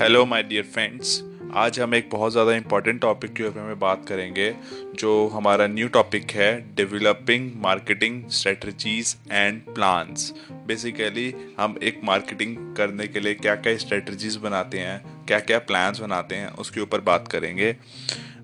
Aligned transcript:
Hello 0.00 0.24
my 0.26 0.42
dear 0.42 0.64
friends 0.64 1.22
आज 1.54 1.80
हम 1.80 1.94
एक 1.94 2.08
बहुत 2.10 2.32
ज़्यादा 2.32 2.54
इंपॉर्टेंट 2.54 3.00
टॉपिक 3.00 3.32
के 3.32 3.44
ऊपर 3.44 3.60
में 3.60 3.78
बात 3.78 4.06
करेंगे, 4.08 4.54
जो 4.94 5.28
हमारा 5.28 5.66
न्यू 5.66 5.88
टॉपिक 5.88 6.30
है 6.30 6.74
developing 6.74 7.50
marketing 7.56 8.28
strategies 8.28 9.16
and 9.32 9.60
plans 9.62 10.32
basically 10.52 11.54
हम 11.58 11.78
एक 11.82 12.00
मार्केटिंग 12.04 12.56
करने 12.76 13.06
के 13.08 13.20
लिए 13.20 13.34
क्या 13.34 13.54
क्या 13.56 13.76
स्ट्रेटजीज 13.76 14.36
बनाते 14.36 14.78
हैं 14.78 15.24
क्या 15.26 15.40
क्या 15.40 15.58
प्लान्स 15.58 16.00
बनाते 16.00 16.36
हैं, 16.36 16.48
उसके 16.48 16.80
ऊपर 16.80 17.00
बात 17.00 17.28
करेंगे। 17.28 17.76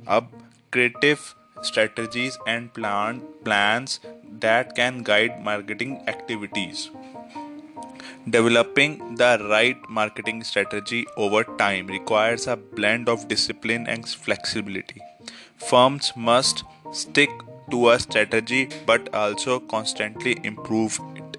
अब 0.09 0.31
creative 0.73 1.19
strategies 1.65 2.39
and 2.49 2.69
plan 2.69 3.19
plans 3.45 4.01
that 4.45 4.73
can 4.73 5.03
guide 5.03 5.33
marketing 5.45 5.97
activities 6.09 6.89
Developing 8.29 9.15
the 9.15 9.39
right 9.49 9.79
marketing 9.89 10.43
strategy 10.43 11.07
over 11.17 11.45
time 11.45 11.87
requires 11.87 12.49
a 12.49 12.57
blend 12.57 13.09
of 13.09 13.29
discipline 13.29 13.87
and 13.87 14.09
flexibility. 14.09 15.01
Firms 15.59 16.13
must 16.17 16.65
stick 16.91 17.31
to 17.71 17.91
a 17.91 18.01
strategy 18.01 18.69
but 18.85 19.15
also 19.15 19.61
constantly 19.61 20.39
improve 20.43 20.99
it. 21.15 21.37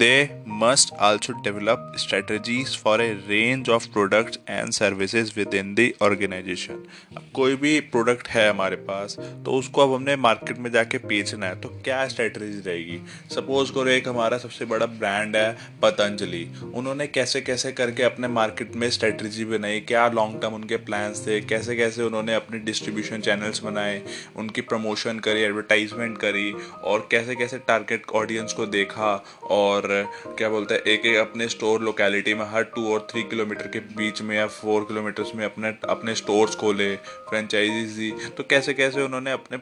They 0.00 0.30
must 0.46 0.90
also 0.98 1.34
develop 1.44 1.98
strategies 1.98 2.74
for 2.74 2.94
a 2.98 3.14
range 3.28 3.68
of 3.68 3.86
products 3.92 4.38
and 4.48 4.74
services 4.74 5.32
within 5.36 5.74
the 5.74 5.86
organization. 6.06 6.78
अब 7.16 7.26
कोई 7.34 7.56
भी 7.56 7.80
product 7.92 8.28
है 8.28 8.48
हमारे 8.50 8.76
पास 8.88 9.16
तो 9.44 9.58
उसको 9.58 9.82
अब 9.82 9.92
हमने 9.94 10.14
market 10.16 10.58
में 10.58 10.70
जाके 10.72 10.98
बेचना 11.08 11.46
है 11.46 11.60
तो 11.60 11.68
क्या 11.84 12.06
स्ट्रेटजी 12.08 12.60
रहेगी? 12.66 12.98
सपोज़ 13.34 13.72
करो 13.72 13.88
एक 13.88 14.08
हमारा 14.08 14.38
सबसे 14.38 14.64
बड़ा 14.64 14.86
ब्रांड 14.86 15.36
है 15.36 15.52
पतंजलि। 15.82 16.46
उन्होंने 16.74 17.06
कैसे 17.06 17.40
कैसे 17.40 17.72
करके 17.72 18.02
अपने 18.02 18.28
मार्केट 18.28 18.74
में 18.74 18.88
स्ट्रेटजी 18.90 19.44
बनाई? 19.44 19.80
क्या 19.92 20.06
लॉन्ग 20.08 20.40
टर्म 20.42 20.54
उनके 20.54 20.76
प्लान्स 20.88 21.26
थे? 21.26 21.40
कैसे 21.40 21.76
कैसे 21.76 22.02
उन्होंने 22.02 22.34
अपने 22.34 22.58
डिस्ट्रीब्यूशन 22.70 23.20
चैनल्स 23.20 23.62
बनाए? 23.64 24.02
उनकी 24.36 24.60
प्रमोशन 24.72 25.18
करी 25.18 25.42
एडवर्टाइजमेंट 25.42 26.18
करी, 26.18 26.50
और 26.84 27.08
कैसे 27.10 27.36
कैसे 27.36 27.58
टारगेट 27.68 28.10
ऑडियंस 28.14 28.52
को 28.52 28.66
देखा? 28.66 29.14
और 29.50 29.80
क्या 29.84 30.48
बोलते 30.48 30.74
हैं 30.74 30.82
एक 30.82 31.06
एक 31.06 31.16
अपने 31.16 31.48
स्टोर 31.48 31.82
लोकेलिटी 31.82 32.34
में 32.34 32.44
हर 32.46 32.62
टू 32.62 32.92
और 32.92 33.06
थ्री 33.10 33.22
किलोमीटर 33.22 33.66
के 33.66 33.78
बीच 33.78 34.22
में 34.22 34.36
या 34.36 34.46
फोर 34.46 34.82
किलोमीटर्स 34.82 35.34
में 35.34 35.44
अपने 35.44 35.68
अपने 35.88 36.14
स्टोर्स 36.14 36.54
खोले 36.56 36.96
फ्रेंचाइजीज 36.96 37.90
दी 37.90 38.10
तो 38.36 38.42
कैसे 38.42 38.74
कैसे 38.74 39.02
उन्होंने 39.02 39.32
अपने 39.32 39.58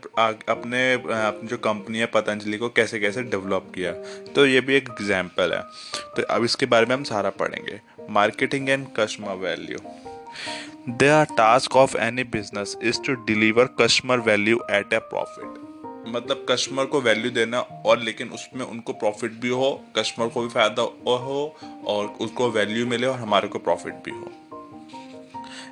अपने 0.48 0.92
अपनी 0.92 1.48
जो 1.48 1.56
कंपनी 1.56 1.98
है 1.98 2.06
पतंजलि 2.06 2.58
को 2.58 2.68
कैसे 2.68 3.00
कैसे 3.00 3.22
डेवलप 3.22 3.72
किया? 3.74 3.92
तो 4.34 4.46
ये 4.46 4.60
भी 4.60 4.74
एक 4.74 4.88
एग्ज़ाम्पल 4.90 5.52
है। 5.52 5.62
तो 6.16 6.22
अब 6.22 6.44
इसके 6.44 6.66
बारे 6.66 6.86
में 6.86 6.94
हम 6.94 7.04
सारा 7.04 7.30
पढ़ेंगे। 7.30 7.80
Marketing 8.10 8.68
and 8.68 8.86
customer 8.96 9.34
value 9.34 9.78
the 10.88 11.26
task 11.30 11.76
of 11.76 11.96
any 11.96 12.24
business 12.24 12.76
is 12.82 13.00
to 13.06 13.14
deliver 13.24 13.64
customer 13.80 14.18
value 14.18 14.60
at 14.70 14.92
a 14.92 14.98
profit 14.98 15.69
मतलब 16.10 16.46
कस्टमर 16.50 16.84
को 16.84 17.00
वैल्यू 17.00 17.30
देना 17.30 17.60
और 17.60 18.02
लेकिन 18.02 18.28
उसमें 18.28 18.64
उनको 18.66 18.92
प्रॉफिट 18.92 19.32
भी 19.32 19.48
हो 19.48 19.70
कस्टमर 19.96 20.28
को 20.28 20.42
भी 20.42 20.48
फ़ायदा 20.48 20.82
हो 20.82 21.56
और 21.86 22.06
उसको 22.20 22.50
वैल्यू 22.50 22.86
मिले 22.86 23.06
और 23.06 23.18
हमारे 23.18 23.48
को 23.48 23.58
प्रॉफिट 23.58 23.94
भी 23.94 24.10
हो। 24.10 24.32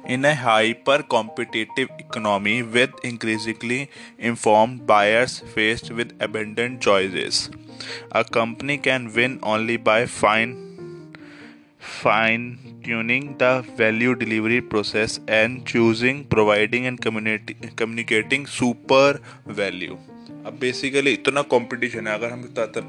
In 0.09 0.25
a 0.25 0.33
hyper 0.33 1.03
competitive 1.03 1.89
economy 2.01 2.61
with 2.63 2.93
increasingly 3.05 3.89
inform 4.21 4.79
buyers 4.79 5.43
faced 5.45 5.93
with 5.93 6.19
abundant 6.23 6.79
choices 6.81 7.49
a 8.13 8.23
company 8.23 8.77
can 8.77 9.07
win 9.07 9.39
only 9.45 9.77
by 9.77 10.07
fine 10.07 10.55
fine 12.03 12.51
tuning 12.85 13.29
the 13.43 13.65
value 13.79 14.13
delivery 14.15 14.61
process 14.61 15.21
and 15.31 15.63
choosing 15.65 16.25
providing 16.25 16.87
and 16.87 16.99
community 17.01 17.55
communicating 17.79 18.47
super 18.47 19.23
value 19.49 19.99
अब 20.49 20.55
basically 20.61 21.13
इतना 21.13 21.43
competition 21.45 22.07
है, 22.07 22.15
अगर 22.15 22.31
हम 22.31 22.43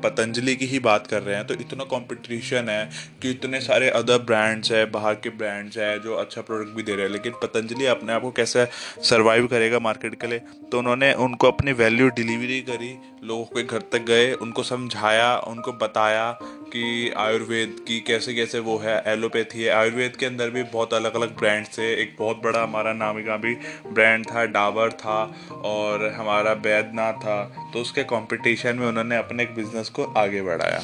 पतंजलि 0.03 0.55
की 0.55 0.65
ही 0.65 0.79
बात 0.79 1.07
कर 1.07 1.21
रहे 1.23 1.35
हैं 1.35 1.45
तो 1.47 1.53
इतना 1.55 1.83
कंपटीशन 1.85 2.69
है 2.69 2.89
कि 3.21 3.31
इतने 3.31 3.59
सारे 3.61 3.89
अदर 3.91 4.17
ब्रांड्स 4.23 4.71
हैं, 4.71 4.91
बाहर 4.91 5.15
के 5.15 5.29
ब्रांड्स 5.31 5.77
हैं, 5.77 5.99
जो 6.01 6.15
अच्छा 6.15 6.41
प्रोडक्ट 6.41 6.75
भी 6.75 6.83
दे 6.83 6.95
रहे 6.95 7.05
हैं। 7.05 7.11
लेकिन 7.11 7.33
पतंजलि 7.43 7.85
अपने 7.87 8.13
आप 8.13 8.21
को 8.21 8.31
कैसे 8.31 8.65
सर्वाइव 9.03 9.47
करेगा 9.47 9.79
मार्केट 9.79 10.15
के 10.21 10.27
लिए? 10.27 10.41
तो 10.71 10.79
उन्होंने 10.79 11.13
उनको 11.19 11.47
अपनी 11.47 11.71
वैल्यू 11.73 12.09
डिलीवरी 12.11 12.59
करी, 12.61 12.95
लोगों 13.23 13.45
के 13.45 13.63
घर 13.63 13.81
तक 13.91 14.05
गए, 14.07 14.31
उनको 14.33 14.63
समझाया, 14.63 15.35
उनको 15.37 15.71
बताया 15.77 16.31
कि 16.73 17.13
आयुर्वेद 17.17 17.75
की 17.87 17.99
कैसे 17.99 18.33
कैसे 18.33 18.59
वो 18.59 18.77
है 18.77 19.03
एलोपैथी 19.07 19.63
है। 19.63 19.69
आयुर्वेद 19.69 20.15
के 20.15 20.25
अंदर 20.25 20.49
भी 20.49 20.63
बहुत 20.63 20.93
अलग 20.93 21.15
अलग 21.15 21.37
ब्रांड्स 21.37 21.77
थे। 21.77 22.01
एक 22.01 22.15
बहुत 22.19 22.41
बड़ा 22.43 22.63
हमारा 22.63 22.93
नामिका 22.93 23.37
भी 23.37 23.55
ब्रांड 23.87 24.25
था, 24.25 24.45
डाबर 24.45 24.91
था 24.91 25.35
और 25.51 26.07
हमारा 26.07 26.53
बैदनाथ 26.53 27.13
था। 27.13 27.69
तो 27.73 27.79
उसके 27.79 28.03
कंपटीशन 28.03 28.75
में 28.75 28.87
उन्होंने 28.87 29.17
अपने 29.17 29.43
एक 29.43 29.55
बिज़नेस 29.55 29.89
को 29.89 30.03
आगे 30.03 30.41
बढ़ाया। 30.41 30.83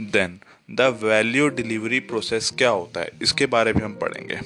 Then 0.00 0.40
the 0.70 0.80
value 0.80 1.48
delivery 1.48 2.00
process 2.00 2.52
क्या 2.58 2.68
होता 2.68 3.00
है? 3.00 3.10
इसके 3.22 3.46
बारे 3.46 3.72
में 3.72 3.82
हम 3.82 3.94
पढ़ेंगे। 3.94 4.38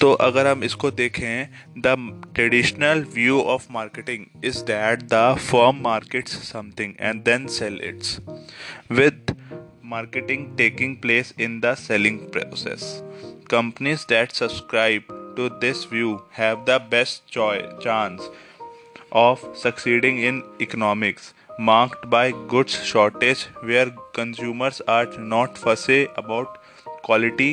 तो 0.00 0.12
अगर 0.22 0.46
हम 0.46 0.64
इसको 0.64 0.90
देखें 0.92 1.46
the 1.78 1.96
traditional 2.34 3.04
view 3.14 3.40
of 3.54 3.66
marketing 3.72 4.24
is 4.44 4.62
that 4.64 5.02
the 5.04 5.22
firm 5.40 5.80
markets 5.82 6.38
something 6.48 6.94
and 7.00 7.22
then 7.24 7.46
sell 7.56 7.80
its 7.84 8.18
with 8.92 9.34
marketing 9.86 10.46
taking 10.56 10.96
place 10.96 11.34
in 11.40 11.58
the 11.60 11.74
selling 11.78 12.18
process 12.32 12.82
companies 13.50 14.06
that 14.08 14.32
subscribe 14.32 15.16
to 15.36 15.48
this 15.60 15.86
view 15.92 16.18
have 16.38 16.64
the 16.68 16.80
best 16.90 17.38
chance 17.82 18.30
of 19.18 19.46
succeeding 19.58 20.18
in 20.24 20.42
economics 20.60 21.32
marked 21.60 22.06
by 22.10 22.30
goods 22.50 22.82
shortage 22.84 23.46
where 23.64 23.88
consumers 24.16 24.80
are 24.88 25.16
not 25.20 25.56
fussy 25.56 26.04
about 26.18 26.56
quality 27.04 27.50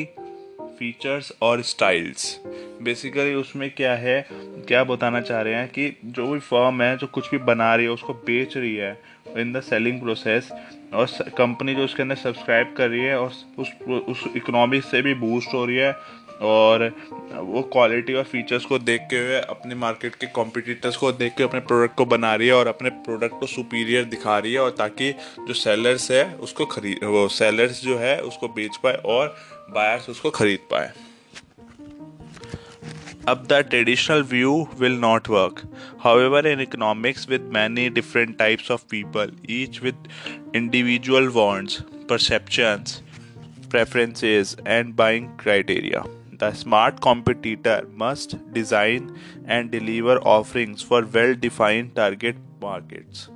features 0.78 1.32
और 1.42 1.62
styles 1.62 2.38
basically 2.82 3.34
उसमें 3.34 3.70
क्या 3.70 3.94
है, 3.94 4.26
क्या 4.68 4.82
बताना 4.84 5.20
चाह 5.20 5.40
रहे 5.42 5.54
हैं 5.54 5.68
कि 5.68 5.96
जो 6.04 6.26
भी 6.26 6.38
फर्म 6.38 6.82
है, 6.82 6.96
जो 6.96 7.06
कुछ 7.06 7.30
भी 7.30 7.38
बना 7.38 7.74
रही 7.74 7.86
है, 7.86 7.92
उसको 7.92 8.14
बेच 8.26 8.56
रही 8.56 8.74
है 8.76 8.98
इन 9.38 9.52
द 9.52 9.60
सेलिंग 9.60 10.00
प्रोसेस 10.00 10.50
और 10.94 11.06
कंपनी 11.38 11.74
जो 11.74 11.84
उसके 11.84 12.02
अंदर 12.02 12.14
सब्सक्राइब 12.16 12.74
कर 12.76 12.88
रही 12.88 13.00
है 13.00 13.18
और 13.20 13.32
उस 13.58 13.72
उस 14.08 14.24
इकोनॉमी 14.36 14.80
से 14.80 15.02
भी 15.02 15.14
बूस्ट 15.14 15.54
हो 15.54 15.64
रही 15.64 15.76
है 15.76 15.92
और 16.42 16.96
वो 17.34 17.62
क्वालिटी 17.62 18.14
और 18.14 18.22
फीचर्स 18.22 18.64
को 18.64 18.78
देख 18.78 19.00
के 19.00 19.16
हुए, 19.16 19.40
अपने 19.40 19.74
मार्केट 19.74 20.14
के 20.14 20.26
कॉम्पिटिटर्स 20.26 20.96
को 20.96 21.12
देख 21.12 21.34
के 21.36 21.42
अपने 21.42 21.60
प्रोडक्ट 21.60 21.94
को 21.94 22.04
बना 22.06 22.34
रही 22.34 22.48
है 22.48 22.54
और 22.54 22.66
अपने 22.66 22.90
प्रोडक्ट 22.90 23.40
को 23.40 23.46
सुपीरियर 23.46 24.04
दिखा 24.04 24.38
रही 24.38 24.52
है 24.52 24.60
और 24.60 24.70
ताकि 24.70 25.12
जो 25.48 25.54
सेलर्स 25.54 26.10
है, 26.10 26.34
उसको 26.34 26.66
खरीद, 26.66 27.04
वो 27.04 27.28
सेलर्स 27.28 27.82
जो 27.82 27.98
है, 27.98 28.20
उसको 28.20 28.48
बेच 28.48 28.76
पाए 28.76 28.94
और 28.94 29.36
बायर्स 29.70 30.08
उसको 30.08 30.30
खरीद 30.30 30.58
पाए। 30.70 30.92
अब 33.28 33.46
the 33.46 33.52
traditional 33.52 34.22
view 34.22 34.68
will 34.80 34.92
not 34.92 35.28
work 35.28 35.62
however 36.00 36.46
in 36.46 36.60
economics 36.60 37.28
with 37.28 37.40
many 37.40 37.88
different 37.90 38.38
types 38.38 38.70
of 38.70 38.82
people 38.90 39.32
each 39.50 39.82
with 39.82 40.08
individual 40.56 41.28
wants 41.28 41.82
perceptions 42.08 43.02
preferences, 43.70 44.56
and 44.66 44.96
buying 44.96 45.36
criteria. 45.36 46.17
the 46.39 46.51
smart 46.53 47.01
competitor 47.01 47.87
must 48.03 48.35
design 48.53 49.11
and 49.45 49.71
deliver 49.71 50.17
offerings 50.35 50.81
for 50.81 51.01
well 51.17 51.35
defined 51.45 51.95
target 51.95 52.35
markets 52.61 53.29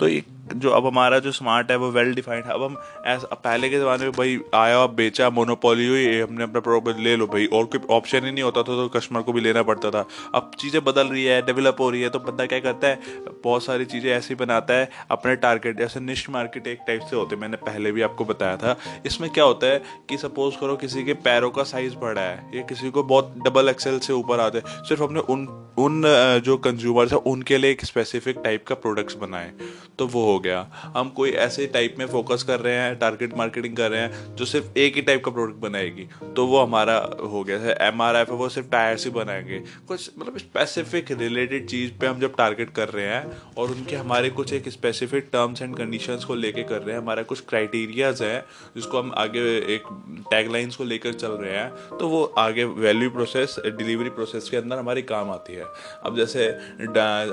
तो 0.00 0.08
एक 0.08 0.26
जो 0.45 0.69
अब 0.69 0.85
हमारा 0.85 1.17
जो 1.19 1.31
smart 1.31 1.69
है, 1.71 1.75
वो 1.77 1.89
well 1.91 2.13
defined 2.15 2.45
है। 2.45 2.53
अब 2.53 2.63
हम 2.63 2.75
ऐसा 3.07 3.35
पहले 3.35 3.69
के 3.69 3.79
ज़माने 3.79 4.03
में 4.03 4.11
भाई 4.13 4.39
आया, 4.55 4.85
बेचा 4.87 5.29
मोनोपोली 5.29 5.87
हुई 5.87 6.19
हमने 6.19 6.43
अपना 6.43 6.59
प्रोडक्ट 6.59 6.99
ले 6.99 7.15
लो 7.15 7.27
भाई। 7.27 7.45
और 7.47 7.65
कोई 7.65 7.81
ऑप्शन 7.91 8.25
ही 8.25 8.31
नहीं 8.31 8.43
होता 8.43 8.61
था 8.61 8.75
तो 8.75 8.87
कस्टमर 8.89 9.21
को 9.21 9.33
भी 9.33 9.41
लेना 9.41 9.63
पड़ता 9.63 9.91
था। 9.91 10.05
अब 10.35 10.51
चीज़ें 10.59 10.83
बदल 10.83 11.07
रही 11.07 11.23
है 11.25 11.41
डेवलप 11.45 11.77
हो 11.79 11.89
रही 11.89 12.01
है 12.01 12.09
तो 12.09 12.19
बंदा 12.21 12.45
क्या 12.45 12.59
करता 12.59 12.87
है, 12.87 12.99
बहुत 13.43 13.63
सारी 13.63 13.85
चीज़ें 13.85 14.11
ऐसी 14.11 14.35
बनाता 14.35 14.73
है, 14.73 14.89
अपने 15.11 15.35
टारगेट 15.37 15.77
जैसे 15.77 15.99
निश 16.01 16.29
मार्केट 16.29 16.67
एक 16.67 16.79
टाइप 16.87 17.01
से 17.09 17.15
होते 17.15 17.35
मैंने 17.35 17.57
पहले 17.59 17.91
भी 17.91 18.01
आपको 18.01 18.25
बताया 18.25 18.57
था। 18.57 18.75
इसमें 19.05 19.29
क्या 19.29 19.43
होता 19.43 19.67
है 19.67 19.81
कि 20.09 20.17
सपोज़ 20.17 20.59
करो 20.59 20.75
किसी 20.77 21.03
के 21.03 21.13
पैरों 21.23 21.51
का 21.51 21.63
साइज़ 21.65 21.95
बड़ा 21.97 22.21
है, 22.21 22.49
या 22.55 22.61
किसी 22.63 22.89
को 22.89 23.03
बहुत 23.05 23.33
डबल 23.45 23.69
एक्सेल 23.69 23.99
से 23.99 24.13
ऊपर 24.13 24.39
आते 24.39 24.57
हैं, 24.57 24.83
सिर्फ़ 24.83 25.03
हमने 25.03 25.19
उन 25.21 25.47
उन 25.79 26.03
जो 26.45 26.55
कंज्यूमर्स 26.59 27.13
हैं, 27.13 27.19
उनके 27.21 27.57
लिए 27.57 27.71
एक 27.71 27.83
स्पेसिफिक 27.85 28.39
टाइप 28.43 28.65
का 28.67 28.75
प्रोडक्ट्स 28.77 29.15
बनाए 29.17 29.51
तो 29.99 30.07
वो 30.07 30.32
हो 30.33 30.39
गया। 30.39 30.91
हम 30.95 31.09
कोई 31.11 31.31
ऐसे 31.41 31.67
टाइप 31.69 31.95
में 31.99 32.05
फोकस 32.07 32.43
कर 32.43 32.59
रहे 32.59 32.75
हैं 32.75 32.97
टारगेट 32.99 33.37
मार्केटिंग 33.37 33.75
कर 33.77 33.91
रहे 33.91 34.01
हैं, 34.01 34.35
जो 34.35 34.45
सिर्फ़ 34.45 34.77
एक 34.77 34.95
ही 34.95 35.01
टाइप 35.03 35.23
का 35.25 35.31
प्रोडक्ट 35.31 35.57
बनाएगी 35.59 36.07
तो 36.35 36.45
वो 36.47 36.59
हमारा 36.59 36.95
हो 37.23 37.43
गया 37.43 37.73
एम 37.87 38.01
आर 38.01 38.15
एफ़ 38.15 38.31
है, 38.31 38.35
वो 38.35 38.49
सिर्फ़ 38.49 38.67
टायर्स 38.69 39.05
ही 39.05 39.11
बनाएँगे। 39.13 39.59
कुछ 39.87 40.09
मतलब 40.19 40.37
स्पेसिफिक 40.39 41.11
रिलेटेड 41.13 41.67
चीज़ 41.67 41.91
पे 41.91 42.07
हम 42.07 42.19
जब 42.19 42.35
टारगेट 42.35 42.69
कर 42.71 42.89
रहे 42.89 43.05
हैं, 43.05 43.41
और 43.57 43.71
उनके 43.71 43.95
हमारे 43.95 44.29
कुछ 44.31 44.53
एक 44.53 44.69
स्पेसिफिक 44.69 45.29
टर्म्स 45.33 45.61
एंड 45.61 45.75
कंडीशंस 45.75 46.25
को 46.25 46.35
लेके 46.35 46.63
कर 46.63 46.81
रहे 46.81 46.95
हैं, 46.95 47.01
हमारा 47.01 47.23
कुछ 47.23 47.41
क्राइटेरियाज 47.49 48.21
है, 48.21 48.39
जिसको 48.75 48.99
हम 48.99 49.11
आगे 49.17 49.41
एक 49.75 49.83
टैगलाइंस 50.31 50.75
को 50.75 50.83
लेकर 50.83 51.13
चल 51.15 51.31
रहे 51.33 51.51
हैं 51.51 51.97
तो 51.97 52.07
वो 52.07 52.23
आगे 52.37 52.63
वैल्यू 52.63 53.09
प्रोसेस 53.09 53.55
डिलीवरी 53.67 54.09
प्रोसेस 54.11 54.49
के 54.49 54.57
अंदर 54.57 54.77
हमारी 54.77 55.01
काम 55.03 55.31
आती 55.31 55.53
है। 55.53 55.65
अब 56.03 56.17
जैसे 56.17 56.47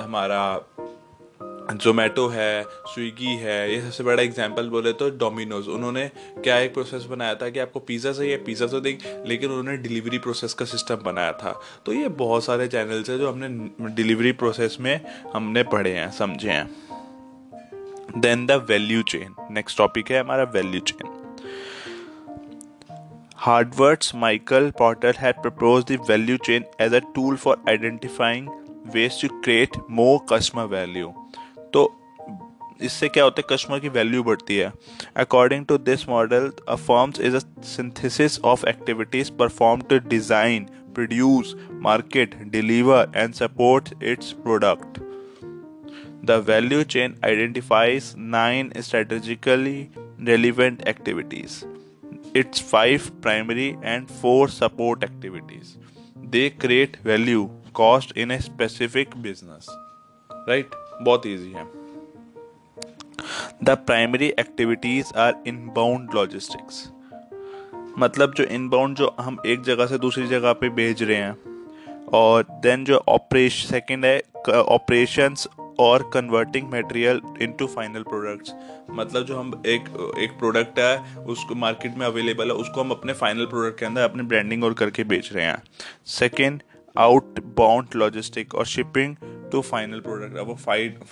हमारा 0.02 0.40
जोमेटो 1.72 2.26
है 2.28 2.62
स्विगी 2.62 3.34
है, 3.36 3.72
ये 3.72 3.80
सबसे 3.82 4.04
बड़ा 4.04 4.22
एग्ज़ाम्पल 4.22 4.68
बोले 4.68 4.92
तो 4.92 5.08
डोमिनोज 5.18 5.68
उन्होंने 5.68 6.06
क्या 6.42 6.58
एक 6.58 6.72
प्रोसेस 6.74 7.04
बनाया 7.10 7.34
था 7.34 7.48
कि 7.50 7.58
आपको 7.58 7.80
पिज़्ज़ा 7.80 8.12
चाहिए 8.12 8.36
पिज़्ज़ा 8.46 8.66
तो 8.66 8.80
देंगे 8.80 9.14
लेकिन 9.28 9.50
उन्होंने 9.50 9.76
डिलीवरी 9.82 10.18
प्रोसेस 10.18 10.54
का 10.54 10.64
सिस्टम 10.64 11.02
बनाया 11.04 11.32
था। 11.42 11.52
तो 11.86 11.92
ये 11.92 12.08
बहुत 12.18 12.44
सारे 12.44 12.68
चैनल्स 12.68 13.10
हैं 13.10 13.18
जो 13.18 13.30
हमने 13.30 13.92
डिलीवरी 13.94 14.32
प्रोसेस 14.42 14.76
में 14.80 15.00
हमने 15.34 15.62
पढ़े 15.74 15.92
हैं, 15.92 16.10
समझे 16.10 16.50
हैं। 16.50 16.68
Then 18.18 18.46
the 18.46 18.52
value 18.70 19.02
chain 19.10 19.34
next 19.50 19.78
topic 19.78 20.10
है 20.10 20.20
हमारा 20.20 20.44
value 20.54 20.80
chain 20.82 21.18
Harvard's 23.42 24.08
Michael 24.22 24.66
Porter 24.78 25.12
had 25.18 25.38
proposed 25.44 25.92
the 25.92 25.96
value 26.08 26.36
chain 26.48 26.66
as 26.86 26.96
a 26.98 27.00
tool 27.14 27.38
for 27.38 27.54
identifying 27.74 28.50
ways 28.94 29.16
to 29.20 29.30
create 29.40 29.78
more 30.00 30.18
customer 30.32 30.66
value. 30.72 31.12
तो 31.72 31.86
इससे 32.82 33.08
क्या 33.08 33.24
होता 33.24 33.40
है 33.40 33.54
कस्टमर 33.54 33.80
की 33.80 33.88
वैल्यू 33.88 34.22
बढ़ती 34.24 34.56
है 34.56 34.72
according 35.24 35.66
to 35.66 35.78
this 35.78 36.08
model 36.08 36.50
a 36.68 36.74
forms 36.86 37.20
is 37.20 37.36
a 37.36 37.40
synthesis 37.66 38.40
of 38.52 38.66
activities 38.68 39.32
perform 39.38 39.80
to 39.90 39.98
design 40.08 40.66
produce 40.94 41.54
market 41.82 42.34
deliver 42.52 43.12
and 43.16 43.34
support 43.34 43.92
its 44.02 44.32
product 44.42 44.98
the 46.26 46.44
value 46.48 46.82
chain 46.94 47.14
identifies 47.24 48.14
nine 48.18 48.72
strategically 48.78 49.88
relevant 50.20 50.86
activities. 50.86 51.64
It's 52.34 52.60
five 52.60 53.10
primary 53.20 53.78
and 53.82 54.10
four 54.10 54.48
support 54.48 55.02
activities. 55.02 55.78
They 56.16 56.50
create 56.50 56.96
value, 56.98 57.50
cost 57.72 58.12
in 58.12 58.30
a 58.30 58.40
specific 58.40 59.20
business. 59.20 59.68
Right? 60.46 60.72
बहुत 61.00 61.26
easy 61.26 61.52
है। 61.52 61.64
The 63.64 63.76
primary 63.86 64.26
activities 64.40 65.12
are 65.16 65.42
inbound 65.46 66.14
logistics 66.14 66.88
मतलब 67.98 68.34
जो 68.34 68.44
inbound 68.44 68.96
जो 68.96 69.14
हम 69.20 69.38
एक 69.46 69.62
जगह 69.62 69.86
से 69.86 69.98
दूसरी 69.98 70.26
जगह 70.26 70.52
पे 70.52 70.68
भेज 70.70 71.02
रहे 71.02 71.16
हैं, 71.16 71.36
और 72.14 72.44
देन 72.62 72.84
जो 72.84 73.02
ऑपरेशन 73.08 73.68
सेकंड 73.68 74.04
है 74.04 74.20
ऑपरेशंस 74.50 75.48
और 75.80 76.10
converting 76.14 76.68
material 76.72 77.20
into 77.42 77.66
final 77.66 78.02
products 78.02 78.54
मतलब 78.90 79.24
जो 79.24 79.36
हम 79.36 79.62
एक 79.66 79.84
एक 80.18 80.38
प्रोडक्ट 80.38 80.78
है, 80.78 81.16
उसको 81.24 81.54
मार्केट 81.54 81.96
में 81.98 82.06
अवेलेबल 82.06 82.50
है, 82.50 82.54
उसको 82.54 82.80
हम 82.80 82.90
अपने 82.90 83.12
फाइनल 83.12 83.46
प्रोडक्ट 83.46 83.78
के 83.78 83.86
अंदर 83.86 84.02
अपने 84.02 84.22
ब्रांडिंग 84.22 84.64
और 84.64 84.74
करके 84.74 85.04
बेच 85.04 85.32
रहे 85.32 85.44
हैं। 85.44 85.62
सेकेंड 86.06 86.62
आउट 86.96 87.40
बाउंड 87.58 87.96
लॉजिस्टिक 87.96 88.54
और 88.54 88.66
शिपिंग 88.66 89.16
टू 89.52 89.60
फाइनल 89.60 90.00
प्रोडक्ट 90.00 90.36
अब 90.36 90.46
वो 90.46 90.54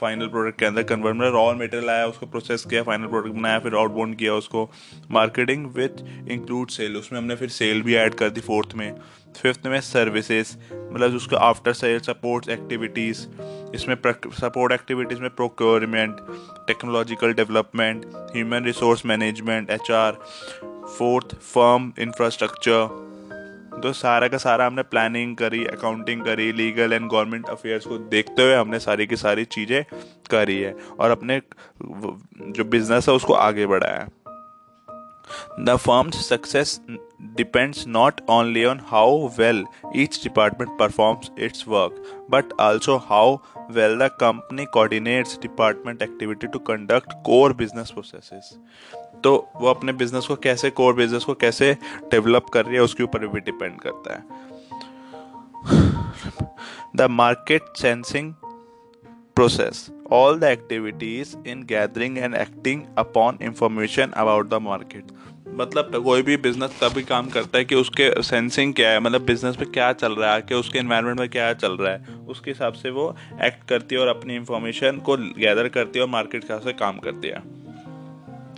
फाइनल 0.00 0.26
प्रोडक्ट 0.26 0.58
के 0.58 0.66
अंदर 0.66 0.82
कन्वर्ट 0.82 1.16
में 1.16 1.28
रॉ 1.30 1.52
मटेरियल 1.54 1.90
आया, 1.90 2.06
उसको 2.06 2.26
प्रोसेस 2.26 2.64
किया 2.70 2.82
फाइनल 2.82 3.06
प्रोडक्ट 3.06 3.34
बनाया, 3.34 3.58
फिर 3.58 3.74
आउटबाउंड 3.74 4.16
किया 4.16 4.34
उसको। 4.34 4.68
मार्केटिंग 5.10 5.66
विथ 5.74 6.04
इंक्लूड 6.30 6.68
सेल 6.68 6.96
उसमें 6.96 7.18
हमने 7.20 7.36
फिर 7.36 7.48
सेल 7.48 7.82
भी 7.82 7.94
ऐड 7.96 8.14
कर 8.14 8.30
दी 8.30 8.40
फोर्थ 8.40 8.74
में। 8.76 8.92
फिफ्थ 9.42 9.66
में 9.66 9.80
सर्विसेज़ 9.80 10.56
मतलब 10.74 11.14
उसको 11.16 11.36
आफ्टर 11.36 11.72
सेल 11.72 11.98
सपोर्ट 12.00 12.48
एक्टिविटीज़ 12.48 13.26
इसमें 13.74 13.96
सपोर्ट 14.40 14.72
एक्टिविटीज़ 14.72 15.20
में 15.20 15.30
procurement 15.30 16.16
technological 16.66 17.32
development 17.32 18.06
human 18.36 18.64
resource 18.64 19.04
management 19.06 19.70
H 19.70 19.90
R 19.90 20.18
fourth 20.98 21.34
firm 21.34 21.92
infrastructure 21.98 23.07
तो 23.72 23.92
सारा 23.92 24.28
का 24.28 24.38
सारा 24.38 24.66
हमने 24.66 24.82
प्लानिंग 24.84 25.36
करी 25.36 25.64
अकाउंटिंग 25.66 26.22
करी 26.22 26.50
लीगल 26.52 26.92
एंड 26.92 27.10
गवर्नमेंट 27.10 27.48
अफेयर्स 27.48 27.86
को 27.86 27.98
देखते 28.10 28.42
हुए 28.42 28.54
हमने 28.54 28.78
सारी 28.80 29.06
की 29.06 29.16
सारी 29.16 29.44
चीज़ें 29.46 29.82
करी 30.30 30.58
है 30.60 30.74
और 31.00 31.10
अपने 31.10 31.40
जो 32.50 32.64
बिज़नेस 32.66 33.08
है 33.08 33.14
उसको 33.14 33.34
आगे 33.40 33.66
बढ़ाया 33.66 34.06
the 35.60 35.76
firm's 35.76 36.28
success 36.28 36.80
depends 37.36 37.86
not 37.88 38.20
only 38.30 38.64
on 38.64 38.80
how 38.86 39.26
well 39.38 39.64
each 39.96 40.20
department 40.22 40.78
performs 40.78 41.30
its 41.38 41.64
work 41.68 42.26
but 42.30 42.52
also 42.60 42.96
how 43.08 43.36
well 43.70 43.98
the 43.98 44.08
company 44.20 44.64
coordinates 44.64 45.38
department 45.42 46.02
activity 46.02 46.46
to 46.46 46.58
conduct 46.68 47.12
core 47.26 47.52
business 47.54 47.90
process 47.90 48.58
तो 49.24 49.34
वो 49.56 49.68
अपने 49.68 49.92
बिज़नेस 49.92 50.26
को 50.26 50.36
कैसे 50.36 50.70
कोर 50.70 50.94
बिज़नेस 50.94 51.24
को 51.24 51.34
कैसे 51.34 51.72
develop 52.10 52.46
कर 52.52 52.64
रही 52.64 52.74
है, 52.74 52.82
उसके 52.82 53.02
ऊपर 53.02 53.26
भी 53.26 53.40
डिपेंड 53.40 53.80
करता 53.80 54.14
है। 54.14 54.22
The 56.96 57.10
market 57.10 57.62
sensing 57.76 58.32
process 59.36 59.88
all 60.12 60.36
the 60.42 60.48
activities 60.48 61.32
in 61.44 61.64
gathering 61.70 62.14
and 62.18 62.36
acting 62.36 62.78
upon 62.96 63.40
information 63.48 64.14
about 64.22 64.46
the 64.52 64.60
market. 64.66 65.10
मतलब 65.58 65.90
कोई 66.04 66.22
भी 66.22 66.36
बिज़नेस 66.36 66.78
तभी 66.80 67.02
काम 67.02 67.28
करता 67.28 67.58
है 67.58 67.64
कि 67.64 67.74
उसके 67.74 68.10
सेंसिंग 68.22 68.72
क्या 68.74 68.90
है 68.90 69.00
मतलब 69.00 69.24
बिज़नेस 69.26 69.56
में 69.60 69.70
क्या 69.72 69.92
चल 69.92 70.12
रहा 70.12 70.32
है, 70.34 70.42
कि 70.42 70.54
उसके 70.54 70.78
इन्वायरमेंट 70.78 71.20
में 71.20 71.28
क्या 71.28 71.52
चल 71.54 71.72
रहा 71.72 71.92
है। 71.92 72.16
उसके 72.28 72.50
हिसाब 72.50 72.72
से 72.72 72.90
वो 72.90 73.14
एक्ट 73.42 73.68
करती 73.68 73.94
है 73.94 74.00
और 74.00 74.08
अपनी 74.08 74.36
इंफॉर्मेशन 74.36 74.98
को 75.06 75.16
गैदर 75.16 75.68
करती 75.68 75.98
है 75.98 76.04
और 76.04 76.10
मार्केट 76.10 76.44
के 76.44 76.52
हिसाब 76.52 76.66
से 76.66 76.72
काम 76.78 76.98
करती 76.98 77.28
है। 77.28 77.42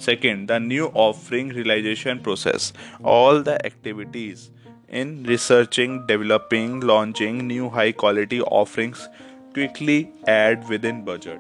The 0.09 0.59
new 0.63 0.87
offering 0.87 1.53
realisation 1.53 2.19
process 2.19 2.73
all 3.05 3.43
the 3.43 3.59
activities 3.67 4.49
in 4.93 5.25
researching 5.27 6.01
developing 6.01 6.83
launching 6.83 7.43
new 7.43 7.69
high 7.69 7.93
quality 7.93 8.41
offerings 8.41 9.07
quickly 9.55 10.07
and 10.29 10.65
within 10.85 11.03
budget 11.03 11.39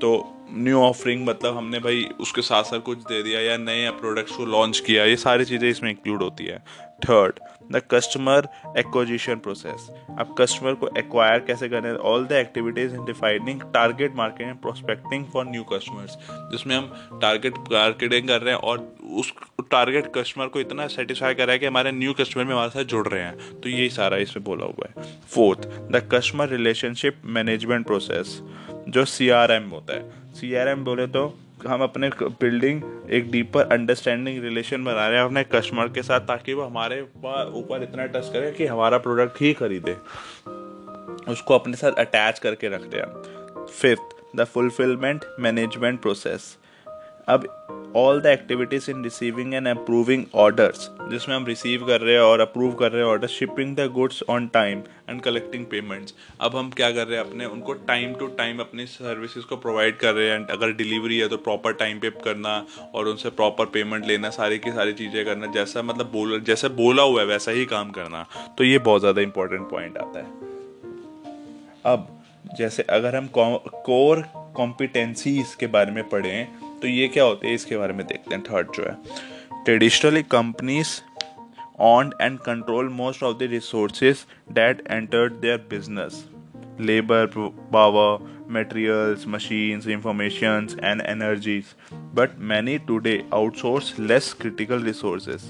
तो 0.00 0.34
न्यू 0.52 0.78
ऑफरिंग 0.78 1.28
मतलब 1.28 1.56
हमने 1.56 1.78
भाई 1.78 2.08
उसके 2.20 2.42
साथ 2.42 2.64
साथ 2.64 2.80
कुछ 2.80 2.98
दे 2.98 3.22
दिया 3.22 3.40
या 3.40 3.56
नए 3.56 3.90
प्रोडक्ट्स 3.90 4.32
को 4.32 4.44
लॉन्च 4.44 4.78
किया, 4.80 5.04
ये 5.04 5.16
सारी 5.16 5.44
चीज़ें 5.44 5.68
इसमें 5.70 5.90
इंक्लूड 5.90 6.22
होती 6.22 6.44
है. 6.44 6.58
Third 7.04 7.38
the 7.72 7.82
customer 7.90 8.48
acquisition 8.78 9.36
process 9.36 9.88
अब 10.18 10.34
कस्टमर 10.38 10.74
को 10.74 10.88
एक्वायर 10.98 11.38
कैसे 11.38 11.68
करें 11.68 11.90
all 11.92 12.26
the 12.26 12.32
activities 12.32 12.94
in 12.94 13.04
defining 13.04 13.60
target 13.74 14.14
marketing 14.14 14.56
prospecting 14.56 15.24
for 15.24 15.46
new 15.46 15.62
customers 15.62 16.16
जिसमें 16.52 16.76
हम 16.76 17.18
टारगेट 17.22 17.58
मार्केटिंग 17.72 18.28
कर 18.28 18.42
रहे 18.42 18.54
हैं 18.54 18.60
और 18.60 18.96
उस 19.12 19.32
टारगेट 19.70 20.12
कस्टमर 20.14 20.46
को 20.46 20.60
इतना 20.60 20.86
सेटिस्फाई 20.86 21.34
कर 21.34 21.46
रहा 21.46 21.52
है 21.52 21.58
कि 21.58 21.66
हमारे 21.66 21.92
न्यू 21.92 22.12
कस्टमर 22.12 22.44
में 22.44 22.52
हमारे 22.52 22.70
साथ 22.70 22.84
जुड़ 22.84 23.06
रहे 23.08 23.22
हैं। 23.22 23.60
तो 23.60 23.68
यही 23.68 23.88
सारा 23.90 24.16
इसमें 24.16 24.44
बोला 24.44 24.64
हुआ 24.64 24.86
है। 24.88 25.04
Fourth 25.30 25.66
the 25.92 26.08
customer 26.12 26.48
relationship 26.48 27.20
management 27.24 27.86
process 27.86 28.38
जो 28.88 29.04
सीआरएम 29.04 29.68
होता 29.70 29.94
है। 29.94 30.32
सीआरएम 30.34 30.84
बोले 30.84 31.06
तो 31.06 31.26
हम 31.66 31.82
अपने 31.82 32.08
बिल्डिंग 32.22 32.82
एक 33.10 33.30
डीपर 33.30 33.72
अंडरस्टैंडिंग 33.72 34.42
रिलेशन 34.42 34.84
बना 34.84 35.08
रहे 35.08 35.18
हैं 35.18 35.24
अपने 35.24 35.44
कस्टमर 35.44 35.88
के 35.88 36.02
साथ 36.02 36.20
ताकि 36.20 36.54
वो 36.54 36.62
हमारे 36.62 37.00
ऊपर 37.02 37.82
इतना 37.82 38.06
टच 38.06 38.28
करे 38.32 38.50
कि 38.52 38.66
हमारा 38.66 38.98
प्रोडक्ट 38.98 39.40
ही 39.40 39.52
खरीदे। 39.52 39.96
उसको 41.32 41.54
अपने 41.54 41.76
साथ 41.76 41.92
अटैच 41.92 42.38
करके 42.38 42.68
रख 42.68 42.82
दें 42.82 43.66
fifth 43.66 44.36
the 44.36 44.44
fulfilment 44.44 45.24
management 45.40 46.00
process 46.00 46.56
अब 47.28 47.57
all 47.96 48.20
the 48.20 48.26
activities 48.26 48.90
in 48.90 49.02
receiving 49.04 49.54
and 49.54 49.68
approving 49.68 50.24
orders 50.34 50.88
जिसमें 51.10 51.34
हम 51.36 51.46
रिसीव 51.46 51.86
कर 51.86 52.00
रहे 52.00 52.14
हैं 52.14 52.20
और 52.20 52.40
अप्रूव 52.40 52.72
कर 52.74 52.92
रहे 52.92 53.02
हैं 53.02 53.10
order 53.10 53.26
shipping 53.26 53.74
the 53.76 53.86
goods 53.92 54.22
on 54.30 54.46
time 54.48 54.82
and 55.10 55.20
collecting 55.20 55.64
payments 55.66 56.14
अब 56.40 56.56
हम 56.56 56.70
क्या 56.70 56.90
कर 56.90 57.06
रहे 57.06 57.18
हैं? 57.18 57.24
अपने 57.26 57.44
उनको 57.44 57.72
टाइम 57.72 58.14
टू 58.14 58.26
टाइम 58.38 58.58
अपनी 58.60 58.86
सर्विसेज़ 58.86 59.44
को 59.44 59.56
प्रोवाइड 59.56 59.96
कर 59.96 60.14
रहे 60.14 60.28
हैं 60.28 60.36
एंड 60.36 60.50
अगर 60.50 60.72
डिलीवरी 60.72 61.18
है 61.18 61.28
तो 61.28 61.36
प्रॉपर 61.38 61.72
टाइम 61.72 61.98
पे 61.98 62.10
करना 62.24 62.54
और 62.94 63.08
उनसे 63.08 63.30
प्रॉपर 63.30 63.66
पेमेंट 63.66 64.06
लेना, 64.06 64.30
सारी 64.30 64.58
की 64.58 64.70
सारी 64.70 64.92
चीज़ें 64.92 65.24
करना, 65.24 65.46
जैसा 65.46 65.82
मतलब 65.82 66.10
बोल, 66.12 66.40
जैसे 66.40 66.68
बोला 66.68 67.02
हुआ 67.02 67.20
है 67.20 67.26
वैसा 67.26 67.52
ही 67.52 67.64
काम 67.66 67.90
करना। 67.90 68.26
तो 68.58 68.64
ये 68.64 68.78
बहुत 68.80 69.00
ज़्यादा 69.00 69.22
इंपॉर्टेंट 69.22 69.68
पॉइंट 69.70 69.98
आता 69.98 70.18
है। 70.18 70.46
अब 71.84 72.08
जैसे 72.58 72.82
अगर 72.82 73.16
हम 73.16 73.28
कोर 73.34 74.24
कॉम्पिटेंसीज 74.56 75.54
के 75.54 75.66
बारे 75.66 75.92
में 75.92 76.08
पढ़ें 76.08 76.67
तो 76.82 76.88
ये 76.88 77.08
क्या 77.08 77.24
होती 77.24 77.48
है, 77.48 77.54
इसके 77.54 77.76
बारे 77.76 77.92
में 77.92 78.06
देखते 78.06 78.34
हैं 78.34 78.42
थर्ड 78.44 78.72
जो 78.74 78.82
है। 78.82 79.64
Traditionally 79.64 80.22
companies 80.30 81.00
own 81.80 82.12
and 82.22 82.38
control 82.38 82.88
most 82.92 83.22
of 83.22 83.36
the 83.38 83.48
resources 83.50 84.24
that 84.52 84.82
enter 84.90 85.28
their 85.30 85.66
business 85.70 86.24
labour 86.80 87.26
power 87.72 88.36
materials 88.50 89.26
machines 89.28 89.86
informations 89.88 90.76
and 90.84 91.00
energies 91.00 91.74
but 92.14 92.38
many 92.50 92.78
today 92.86 93.22
outsource 93.34 93.94
less 94.00 94.32
critical 94.40 94.82
resources 94.82 95.42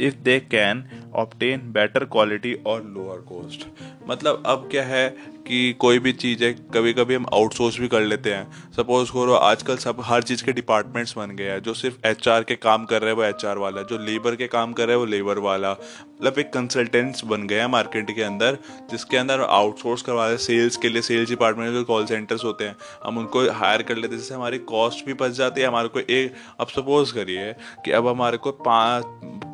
if 0.00 0.14
they 0.14 0.40
can 0.40 0.84
obtain 1.18 1.58
better 1.58 2.04
quality 2.04 2.54
और 2.54 2.82
lower 2.82 3.18
cost 3.18 3.68
मतलब 4.08 4.42
अब 4.46 4.68
क्या 4.70 4.82
है 4.82 5.32
कि 5.46 5.72
कोई 5.72 5.98
भी 5.98 6.12
चीज़ 6.12 6.44
है 6.44 6.52
कभी 6.52 6.92
कभी 6.92 7.14
हम 7.14 7.26
आउटसोर्स 7.34 7.80
भी 7.80 7.88
कर 7.88 8.00
लेते 8.00 8.30
हैं। 8.30 8.72
सपोज़ 8.72 9.10
करो 9.10 9.32
आजकल 9.32 9.76
सब 9.76 9.96
हर 10.00 10.22
चीज़ 10.22 10.44
के 10.44 10.52
डिपार्टमेंट्स 10.52 11.18
बन 11.18 11.30
गए 11.30 11.44
हैं, 11.44 11.62
जो 11.62 11.74
सिर्फ़ 11.74 12.06
एचआर 12.06 12.42
के 12.42 12.54
काम 12.54 12.84
कर 12.84 13.00
रहे 13.00 13.10
हैं, 13.10 13.16
वो 13.16 13.24
एचआर 13.24 13.58
वाला 13.58 13.82
जो 13.82 13.98
लेबर 13.98 14.36
के 14.36 14.46
काम 14.46 14.72
कर 14.72 14.82
रहे 14.82 14.92
हैं, 14.92 14.98
वो 14.98 15.04
लेबर 15.04 15.38
वाला। 15.38 15.72
मतलब 15.72 16.38
एक 16.38 16.52
कंसल्टेंट्स 16.52 17.24
बन 17.24 17.46
गए 17.46 17.58
हैं 17.58 17.66
मार्केट 17.66 18.10
के 18.10 18.22
अंदर, 18.22 18.58
जिसके 18.90 19.16
अंदर 19.16 19.40
आउटसोर्स 19.40 20.02
करवा 20.02 20.22
रहे 20.22 20.30
हैं 20.30 20.38
सेल्स 20.38 20.76
के 20.76 20.88
लिए 20.88 21.02
सेल्स 21.02 21.28
डिपार्टमेंट 21.28 21.70
के 21.70 21.84
कॉल 21.84 22.06
सेंटर्स 22.06 22.44
होते 22.44 22.64
हैं। 22.64 22.76
हम 23.04 23.18
उनको 23.18 23.52
हायर 23.52 23.82
कर 23.82 23.96
लेते 23.96 24.08
हैं, 24.08 24.18
जिससे 24.18 24.34
हमारी 24.34 24.58
कॉस्ट 24.58 25.06
भी 25.06 25.14
बच 25.14 25.30
जाती 25.30 25.60
है, 25.60 25.66
हमारे 25.66 25.88
को 25.88 26.00
एक 26.00 26.34
अब 26.60 26.66
सपोज़ 26.66 27.14
करिए 27.14 27.52
कि 27.84 27.90
अब 27.90 28.08
हमारे 28.08 28.36
को 28.36 28.52
पाँच 28.52 29.04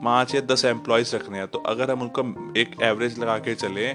पाँच 0.05 0.35
या 0.35 0.41
दस 0.41 0.65
एम्प्लॉयज़ 0.65 1.15
रखने 1.17 1.39
हैं 1.39 1.47
तो 1.47 1.59
अगर 1.67 1.91
हम 1.91 2.03
उनका 2.03 2.23
एक 2.61 2.75
एवरेज 2.83 3.19
लगा 3.19 3.39
के 3.39 3.55
चले 3.55 3.87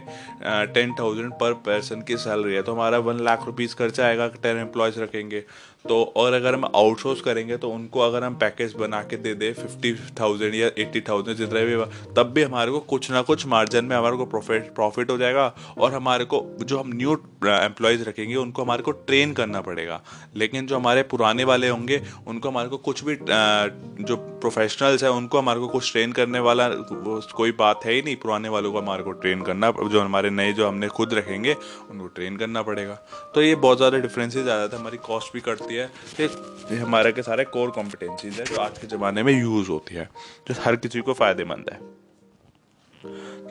टेन 0.74 0.94
थाउज़ेंड 1.00 1.34
पर 1.34 1.54
पर्सन 1.66 2.02
की 2.02 2.18
सैलरी 2.18 2.56
है 2.56 2.62
तो 2.64 2.74
हमारा 2.74 2.98
वन 3.08 3.20
लाख 3.20 3.46
रुपीज़ 3.46 3.76
खर्चा 3.76 4.06
आएगा 4.06 4.28
टेन 4.44 4.58
एम्प्लॉयज़ 4.58 5.00
रखेंगे। 5.00 5.44
तो 5.86 6.02
और 6.18 6.34
अगर 6.34 6.54
हम 6.54 6.66
आउटसोर्स 6.66 7.22
करेंगे 7.22 7.58
तो 7.58 7.70
उनको 7.70 8.00
अगर 8.00 8.24
हम 8.24 8.36
पैकेज 8.36 8.74
बना 8.74 9.02
के 9.04 9.18
दे 9.18 9.34
दे 9.36 9.52
फिफ्टी 9.54 9.94
थाउज़ेंड 10.20 10.56
या 10.56 10.68
एट्टी 10.78 11.02
थाउज़ेंड 11.02 11.38
जितना 11.38 11.60
भी 11.62 11.76
तब 12.16 12.32
भी 12.36 12.44
हमारे 12.44 12.72
को 12.72 12.80
कुछ 12.90 13.12
ना 13.12 13.22
कुछ 13.22 13.46
मार्जिन 13.48 13.86
में 13.86 13.96
हमारे 13.96 14.18
को 14.18 14.26
प्रॉफिट 14.26 14.74
प्रॉफिट 14.76 15.10
हो 15.12 15.18
जाएगा 15.18 15.54
और 15.78 15.94
हमारे 15.94 16.26
को 16.26 16.46
जो 16.62 16.80
हम 16.80 16.92
न्यू 16.94 17.14
एम्प्लॉयज़ 17.46 18.04
रखेंगे, 18.04 18.36
उनको 18.36 18.62
हमारे 18.64 18.84
को 18.84 18.92
ट्रेन 18.92 19.34
करना 19.34 19.62
पड़ेगा। 19.62 20.02
लेकिन 20.36 20.68
जो 20.68 20.76
हमारे 20.76 21.04
पुराने 21.04 21.44
वाले 21.44 21.70
होंगे, 21.70 22.02
उनको 22.28 22.50
हमारे 22.50 22.70
को 22.70 22.78
कुछ 22.80 23.04
भी 23.04 23.18
जो 23.26 24.16
प्रोफेशनल्स 24.16 25.04
हैं, 25.04 25.10
उनको 25.12 25.38
हमारे 25.38 25.60
को 25.60 25.68
कुछ 25.68 25.92
ट्रेन 25.92 26.12
करने 26.12 26.40
वाला 26.40 26.68
कोई 26.70 27.52
बात 27.60 27.86
है 27.86 27.94
ही 27.94 28.02
नहीं, 28.02 28.16
पुराने 28.16 28.50
वालों 28.50 28.72
को 28.72 28.80
हमारे 28.80 29.04
को 29.04 29.12
ट्रेन 29.14 29.42
करना, 29.42 29.72
जो 29.72 30.02
हमारे 30.02 30.30
नए, 30.30 30.54
जो 30.54 30.68
हमने 30.68 30.88
खुद 30.90 31.14
रखेंगे, 31.14 31.56
उनको 31.92 32.08
ट्रेन 32.08 32.38
करना 32.38 32.62
पड़ेगा। 32.62 32.96
तो 33.36 33.42
ये 33.42 33.56
बहुत 33.58 33.78
ज़्यादा 33.78 33.98
डिफरेंसेज 33.98 34.44
आ 34.44 34.58
जाता 34.58 34.76
है 34.76 34.82
हमारी 34.82 34.98
कॉस्ट 35.06 35.34
भी 35.34 35.42
कटती 35.42 35.73
होती 35.74 36.20
है। 36.20 36.68
फिर 36.68 36.80
हमारे 36.80 37.12
के 37.12 37.22
सारे 37.24 37.44
कोर 37.46 37.70
कॉम्पिटेंसीज 37.72 38.40
है 38.40 38.46
जो 38.46 38.62
आज 38.62 38.78
के 38.78 38.88
ज़माने 38.88 39.24
में 39.24 39.34
यूज़ 39.34 39.70
होती 39.70 39.96
है, 39.96 40.10
जो 40.48 40.62
हर 40.62 40.76
किसी 40.76 41.02
को 41.02 41.14
फ़ायदेमंद 41.14 41.70
है। 41.72 41.80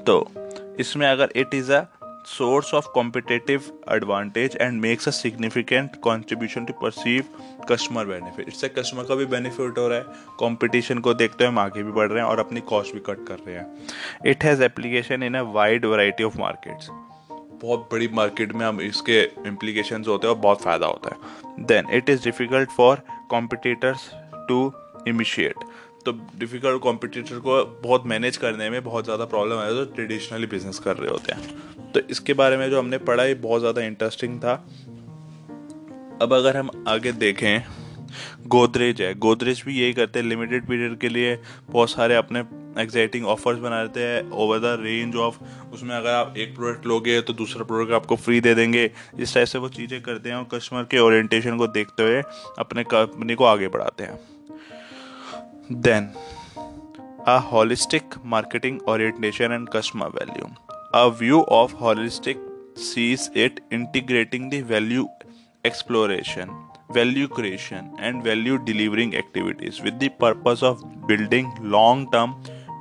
तो 0.05 0.15
इसमें 0.81 1.07
अगर 1.07 1.33
it 1.37 1.55
is 1.55 1.73
a 1.73 1.85
source 2.29 2.73
of 2.75 2.87
competitive 2.95 3.63
advantage 3.93 4.57
and 4.61 4.81
makes 4.81 5.09
a 5.09 5.11
significant 5.11 5.97
contribution 6.03 6.65
to 6.65 6.73
perceive 6.73 7.25
customer 7.69 8.05
benefit 8.05 8.49
इससे 8.49 8.69
कस्टमर 8.69 9.05
का 9.05 9.15
भी 9.15 9.27
बेनिफिट 9.27 9.79
हो 9.79 9.87
रहा 9.89 9.99
है 9.99 10.05
कंपटीशन 10.41 10.99
को 10.99 11.15
देखते 11.15 11.45
हुए 11.45 11.53
हम 11.53 11.59
आगे 11.59 11.83
भी 11.83 11.93
बढ़ 11.93 12.09
रहे 12.09 12.23
हैं 12.23 12.29
और 12.29 12.41
अपनी 12.41 12.61
कॉस्ट 12.69 12.95
भी 12.95 13.01
कट 13.07 13.27
कर 13.29 13.39
रहे 13.47 13.57
हैं। 13.57 13.67
It 14.27 14.45
has 14.45 14.63
application 14.63 15.23
in 15.23 15.35
a 15.35 15.43
wide 15.55 15.85
variety 15.85 16.25
of 16.25 16.39
markets 16.39 16.89
बहुत 17.63 17.89
बड़ी 17.93 18.09
मार्केट 18.13 18.53
में 18.53 18.67
हम 18.67 18.81
इसके 18.81 19.21
इम्प्लीकेशन 19.47 20.05
होते 20.09 20.27
हैं 20.27 20.35
और 20.35 20.41
बहुत 20.41 20.63
फ़ायदा 20.63 20.87
होता 20.87 21.15
है। 21.15 21.65
Then 21.67 21.95
it 21.97 22.11
is 22.11 22.25
difficult 22.25 22.71
for 22.71 23.03
competitors 23.31 24.11
to 24.49 24.73
initiate 25.09 25.65
तो 26.07 26.13
डिफ़िकल्ट 26.39 26.81
कॉम्पिटिटर 26.83 27.39
को 27.39 27.65
बहुत 27.83 28.07
मैनेज 28.07 28.37
करने 28.37 28.69
में 28.71 28.83
बहुत 28.85 29.05
ज़्यादा 29.05 29.25
प्रॉब्लम 29.25 29.59
है 29.59 29.75
जो 29.75 29.85
ट्रेडिशनली 29.95 30.47
बिज़नेस 30.47 30.79
कर 30.79 30.97
रहे 30.97 31.11
होते 31.11 31.33
हैं। 31.33 31.93
तो 31.93 32.01
इसके 32.11 32.35
बारे 32.35 32.57
में 32.57 32.69
जो 32.71 32.79
हमने 32.79 32.99
पढ़ा, 33.01 33.25
ये 33.25 33.35
बहुत 33.37 33.61
ज़्यादा 33.61 33.83
इंटरेस्टिंग 33.83 34.39
था। 34.39 34.55
अब 36.23 36.33
अगर 36.35 36.57
हम 36.57 36.71
आगे 36.89 37.13
देखें, 37.13 37.63
गोदरेज 38.47 39.03
है। 39.03 39.15
गोदरेज 39.17 39.63
भी 39.67 39.79
यही 39.81 39.93
करते 39.93 40.19
हैं। 40.19 40.27
लिमिटेड 40.27 40.67
पीरियड 40.67 40.99
के 40.99 41.09
लिए 41.09 41.39
बहुत 41.71 41.91
सारे 41.91 42.15
अपने 42.15 42.43
एक्साइटिंग 42.81 43.27
ऑफर्स 43.27 43.59
बना 43.59 43.83
देते 43.85 44.01
हैं 44.01 44.31
ओवर 44.31 44.59
द 44.59 44.77
रेंज 44.81 45.17
ऑफ़ 45.17 45.37
उसमें 45.75 45.95
अगर 45.97 46.11
आप 46.11 46.35
एक 46.37 46.55
प्रोडक्ट 46.57 46.87
लोगे 46.87 47.21
तो 47.21 47.33
दूसरा 47.33 47.65
प्रोडक्ट 47.65 47.95
आपको 47.95 48.17
फ्री 48.17 48.41
दे 48.41 48.55
देंगे। 48.55 48.91
इस 49.19 49.35
टाइप 49.35 49.47
से 49.47 49.59
वो 49.59 49.69
चीज़ें 49.69 50.01
करते 50.03 50.29
हैं 50.29 50.37
और 50.37 50.47
कस्टमर 50.53 50.85
के 50.91 50.99
ओरिएंटेशन 50.99 51.59
को 51.59 51.67
देखते 51.67 52.03
हुए 52.03 52.23
अपने 52.59 52.85
कंपनी 52.85 53.35
को 53.35 53.45
आगे 53.45 53.69
बढ़ाते 53.69 54.05
हैं। 54.05 54.19
Then 55.73 56.09
a 57.29 57.37
holistic 57.53 58.15
marketing 58.27 58.81
orientation 58.89 59.53
and 59.53 59.69
customer 59.69 60.09
value 60.21 60.55
a 60.95 61.05
view 61.21 61.43
of 61.59 61.75
holistic 61.83 62.49
sees 62.83 63.25
it 63.41 63.59
integrating 63.77 64.45
the 64.53 64.59
value 64.69 65.03
exploration, 65.65 66.53
value 66.97 67.29
creation, 67.39 67.91
and 68.01 68.23
value 68.29 68.55
delivering 68.69 69.13
activities 69.21 69.81
with 69.87 69.99
the 70.03 70.09
purpose 70.23 70.63
of 70.69 70.87
building 71.11 71.51
long 71.75 72.07
term 72.15 72.33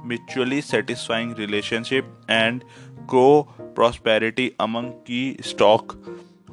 mutually 0.05 0.62
satisfying 0.62 1.34
relationship 1.36 2.05
and 2.29 2.63
co 3.08 3.48
prosperity 3.75 4.50
among 4.60 4.91
key 5.10 5.27
stock 5.53 5.96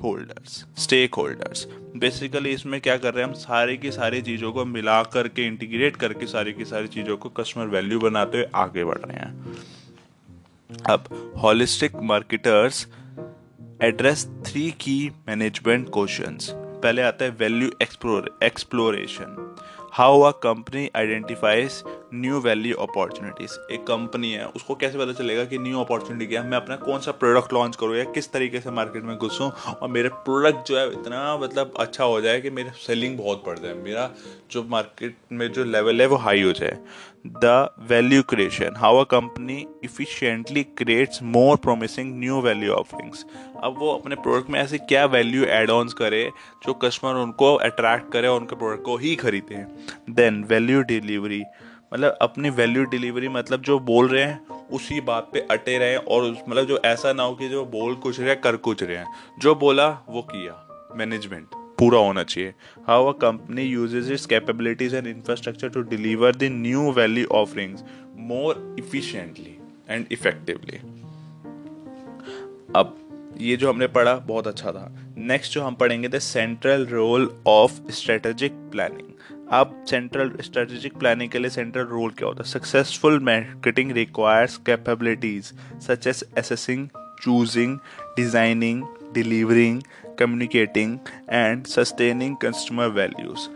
holders 0.03 0.67
stakeholders 1.15 1.67
basically 1.97 2.51
इसमें 2.51 2.81
क्या 2.81 2.97
कर 2.97 3.15
रहे 3.15 3.25
हैं? 3.25 3.31
हम 3.31 3.37
सारी 3.37 3.77
की 3.79 3.91
सारी 3.91 4.23
चीज़ों 4.23 4.53
को 4.53 4.65
मिला 4.65 5.03
करके 5.03 5.47
इंटीग्रेट 5.47 5.97
करके 5.97 6.27
सारी 6.27 6.53
की 6.53 6.65
सारी 6.65 6.89
चीज़ों 6.89 7.17
को 7.17 7.29
कस्टमर 7.29 7.67
वैल्यू 7.67 7.99
बनाते 7.99 8.39
हुए 8.39 8.47
आगे 8.55 8.85
बढ़ 8.85 8.99
रहे 8.99 9.17
हैं। 9.17 9.57
अब 10.91 11.33
holistic 11.43 11.97
marketers 11.97 12.87
address 13.83 14.27
three 14.47 14.71
key 14.71 15.13
management 15.29 15.89
questions 15.89 16.51
पहले 16.53 17.03
आता 17.03 17.25
है 17.25 17.31
value 17.31 17.71
explore 17.83 18.39
exploration 18.43 19.57
how 19.93 20.21
a 20.21 20.31
company 20.31 20.91
identifies 20.97 21.83
new 22.15 22.39
value 22.41 22.77
opportunities 22.77 23.53
एक 23.73 23.81
कंपनी 23.87 24.31
है, 24.33 24.45
उसको 24.47 24.75
कैसे 24.75 24.99
पता 24.99 25.13
चलेगा 25.13 25.45
कि 25.45 25.59
न्यू 25.59 25.81
अपॉर्चुनिटी 25.81 26.27
क्या 26.27 26.43
है? 26.43 26.49
मैं 26.51 26.57
अपना 26.57 26.77
कौन 26.77 27.01
सा 27.01 27.13
प्रोडक्ट 27.13 27.53
लॉन्च 27.53 27.77
करूँ 27.77 27.97
या 27.97 28.05
किस 28.05 28.33
तरीके 28.33 28.61
से 28.61 28.71
मार्केट 28.71 29.05
में 29.05 29.17
घुसूँ 29.17 29.51
और 29.51 29.89
मेरे 29.89 30.09
प्रोडक्ट 30.09 30.69
जो 30.69 30.79
है 30.79 30.87
इतना 30.93 31.37
मतलब 31.39 31.75
अच्छा 31.79 32.05
हो 32.05 32.21
जाए 32.21 32.41
कि 32.41 32.51
मेरा 32.51 32.73
सेलिंग 32.77 33.19
बहुत 33.19 33.43
बढ़ 33.47 33.59
जाए। 33.59 33.75
मेरा 33.75 34.11
जो 34.51 34.63
मार्केट 34.71 35.17
में 35.33 35.51
जो 35.53 35.65
लेवल 35.65 36.01
है 36.01 36.07
वो 36.07 36.17
हाई 36.17 36.43
हो 36.43 36.53
जाए। 36.53 36.79
The 37.27 37.69
value 37.89 38.23
creation 38.23 38.77
how 38.77 38.97
a 38.97 39.05
company 39.11 39.67
efficiently 39.85 40.63
creates 40.79 41.23
more 41.23 41.57
promising 41.57 42.19
new 42.21 42.41
value 42.41 42.73
offerings 42.73 43.25
अब 43.65 43.79
वो 43.79 43.93
अपने 43.95 44.15
प्रोडक्ट 44.17 44.51
में 44.51 44.61
ऐसे 44.61 44.79
क्या 44.79 45.05
वैल्यू 45.07 45.45
एड 45.45 45.71
ऑन्स 45.71 45.93
करे 45.95 46.29
जो 46.67 46.75
कस्टमर 46.75 47.23
उनको 47.23 47.55
अट्रैक्ट 47.55 48.13
करे 48.13 48.29
और 48.29 48.41
उनके 48.41 48.57
प्रोडक्ट 48.57 48.85
को 48.85 48.97
ही 48.97 49.15
खरीदे। 49.17 49.65
देन 50.13 50.45
वैल्यू 50.45 50.83
डिलीवरी 50.83 51.43
मतलब 51.93 52.19
अपनी 52.23 52.51
वैल्यू 52.51 52.85
डिलीवरी 52.85 53.29
मतलब 53.29 53.63
जो 53.63 53.79
बोल 53.81 54.09
रहे 54.09 54.25
हैं, 54.25 54.49
उसी 54.73 55.01
बात 55.01 55.31
पे 55.33 55.41
अटे 55.51 55.79
रहे 55.79 55.97
और 55.97 56.37
मतलब 56.49 56.65
जो 56.65 56.79
ऐसा 56.79 57.13
ना 57.13 57.23
हो 57.23 57.35
कि 57.35 57.49
जो 57.49 57.65
बोल 57.67 57.95
कुछ 57.95 58.21
रहे, 58.21 58.35
कर 58.35 58.57
कुछ 58.57 58.83
रहे 58.83 58.97
हैं। 58.97 59.07
जो 59.39 59.55
बोला, 59.55 59.89
वो 60.09 60.23
किया। 60.23 60.65
मैनेजमेंट 60.97 61.47
पूरा 61.79 61.99
होना 61.99 62.23
चाहिए। 62.23 62.55
How 62.87 63.07
a 63.07 63.17
company 63.19 63.63
uses 63.63 64.13
its 64.13 64.27
capabilities 64.27 64.95
and 64.95 65.07
infrastructure 65.07 65.69
to 65.69 65.83
deliver 65.83 66.35
the 66.35 66.43
new 66.43 66.91
value 66.93 67.27
offerings 67.33 67.85
more 68.19 68.77
efficiently 68.79 69.59
and 69.89 70.07
effectively 70.13 70.79
अब, 72.77 72.97
ये 73.39 73.57
जो 73.57 73.69
हमने 73.69 73.87
पढ़ा, 73.87 74.15
बहुत 74.15 74.47
अच्छा 74.47 74.73
था। 74.73 74.93
नेक्स्ट 75.17 75.53
जो 75.53 75.63
हम 75.63 75.75
पढ़ेंगे 75.75 76.09
the 76.09 76.19
central 76.19 76.87
role 76.87 77.31
of 77.47 77.91
strategic 77.91 78.53
planning 78.53 79.13
अब 79.53 79.85
सेंट्रल 79.89 80.31
स्ट्रेटेजिक 80.41 80.97
प्लानिंग 80.99 81.31
के 81.31 81.39
लिए 81.39 81.51
सेंट्रल 81.51 81.85
रोल 81.85 82.11
क्या 82.11 82.29
होता 82.29 82.43
है? 82.43 82.51
Successful 82.51 83.19
marketing 83.21 83.93
requires 83.93 84.57
capabilities 84.57 85.53
such 85.87 86.07
as 86.07 86.23
assessing 86.39 86.89
choosing 87.23 87.79
designing 88.17 88.83
delivering 89.15 89.81
communicating 90.19 90.99
and 91.31 91.65
sustaining 91.67 92.37
customer 92.37 92.89
values 92.91 93.49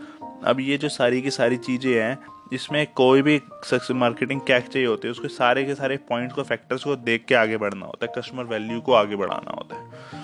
अब 0.45 0.59
ये 0.59 0.77
जो 0.77 0.89
सारी 0.89 1.21
की 1.21 1.31
सारी 1.31 1.57
चीज़ें 1.57 1.93
हैं, 1.93 2.17
इसमें 2.53 2.85
कोई 2.95 3.21
भी 3.21 3.37
सक्सेस 3.37 3.95
मार्केटिंग 3.95 4.41
क्या 4.41 4.59
चाहिए 4.59 4.87
होती 4.87 5.07
है? 5.07 5.11
उसके 5.11 5.27
सारे 5.27 5.63
के 5.63 5.75
सारे 5.75 5.97
पॉइंट्स 6.09 6.35
को 6.35 6.43
फैक्टर्स 6.43 6.83
को 6.83 6.95
देख 6.95 7.25
के 7.25 7.35
आगे 7.35 7.57
बढ़ना 7.57 7.85
होता 7.85 8.05
है 8.05 8.13
कस्टमर 8.17 8.43
वैल्यू 8.43 8.81
को 8.81 8.93
आगे 8.93 9.15
बढ़ाना 9.15 9.51
होता 9.51 9.75
है। 9.75 10.22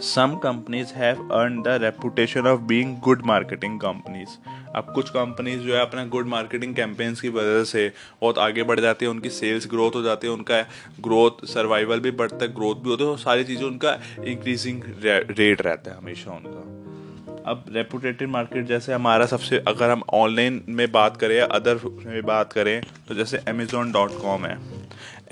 Some 0.00 0.34
companies 0.34 0.92
have 0.94 1.28
earn 1.32 1.60
the 1.62 1.68
reputation 1.82 2.46
of 2.46 2.60
being 2.60 2.96
good 2.98 3.22
marketing 3.26 3.78
companies 3.80 4.36
अब 4.76 4.92
कुछ 4.94 5.08
कंपनीज़ 5.10 5.60
जो 5.60 5.74
है 5.74 5.80
अपना 5.80 6.04
गुड 6.06 6.26
मार्केटिंग 6.26 6.74
कैंपेन्स 6.74 7.20
की 7.20 7.28
वजह 7.28 7.64
से 7.64 7.86
बहुत 8.22 8.38
आगे 8.38 8.62
बढ़ 8.62 8.80
जाती 8.80 9.04
है, 9.04 9.10
उनकी 9.10 9.30
सेल्स 9.30 9.66
ग्रोथ 9.70 9.94
हो 9.94 10.02
जाती 10.02 10.26
है, 10.26 10.32
उनका 10.32 10.60
ग्रोथ 11.00 11.44
सर्वाइवल 11.46 12.00
भी 12.00 12.10
बढ़ता 12.12 12.44
है 12.44 12.52
ग्रोथ 12.54 12.76
भी 12.76 12.90
होती 12.90 13.04
है, 13.04 13.10
और 13.10 13.18
सारी 13.18 13.44
चीज़ें 13.44 13.64
उनका 13.66 13.98
इंक्रीजिंग 14.24 14.82
रेट 15.02 15.62
रहता 15.62 15.90
है 15.90 15.96
हमेशा 15.96 16.30
उनका। 16.32 17.50
अब 17.50 17.64
रेपुटेटेड 17.68 18.28
मार्केट 18.28 18.66
जैसे 18.66 18.92
हमारा 18.92 19.26
सबसे, 19.26 19.62
अगर 19.68 19.90
हम 19.90 20.02
ऑनलाइन 20.14 20.62
में 20.68 20.90
बात 20.92 21.16
करें 21.16 21.36
या 21.36 21.46
अदर 21.52 21.80
में 22.06 22.22
बात 22.26 22.52
करें 22.52 22.80
तो 23.08 23.14
जैसे 23.14 23.38
अमेजोन 23.48 23.92
डॉट 23.92 24.20
कॉम 24.22 24.46
है 24.46 24.58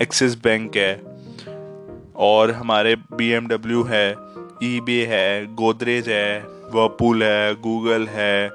एक्सिस 0.01 0.41
बैंक 0.43 0.77
है, 0.77 0.95
और 2.17 2.51
हमारे 2.51 2.95
बी 3.13 3.29
एम 3.29 3.47
डब्ल्यू 3.47 3.83
है 3.83 4.07
ई 4.63 5.05
है 5.09 5.55
गोदरेज 5.55 6.09
है 6.09 6.39
वर्पूल 6.71 7.23
है 7.23 7.55
गूगल 7.55 8.07
है। 8.07 8.49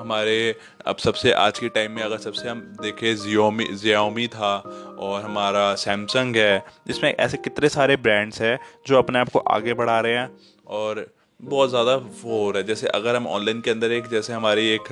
हमारे, 0.00 0.54
अब 0.86 0.96
सबसे 0.96 1.32
आज 1.32 1.58
के 1.58 1.68
टाइम 1.68 1.92
में 1.92 2.02
अगर 2.02 2.18
सबसे 2.18 2.48
हम 2.48 2.60
देखें 2.82 3.16
जियोमी 3.16 3.64
जियोमी 3.72 4.26
था 4.28 4.56
और 4.98 5.22
हमारा 5.22 5.74
सैमसंग 5.74 6.36
है 6.36 6.64
इसमें 6.88 7.14
ऐसे 7.14 7.36
कितने 7.36 7.68
सारे 7.68 7.96
ब्रांड्स 7.96 8.40
हैं 8.42 8.58
जो 8.86 8.98
अपने 8.98 9.18
आप 9.18 9.28
को 9.28 9.38
आगे 9.38 9.74
बढ़ा 9.74 10.00
रहे 10.00 10.14
हैं 10.14 10.28
और 10.66 11.06
बहुत 11.40 11.70
ज़्यादा 11.70 11.94
वो 11.94 12.44
हो 12.44 12.50
रहा 12.50 12.60
है। 12.60 12.66
जैसे 12.66 12.86
अगर 12.88 13.16
हम 13.16 13.26
ऑनलाइन 13.26 13.60
के 13.60 13.70
अंदर 13.70 13.92
एक, 13.92 14.06
जैसे 14.06 14.32
हमारी 14.32 14.68
एक 14.68 14.88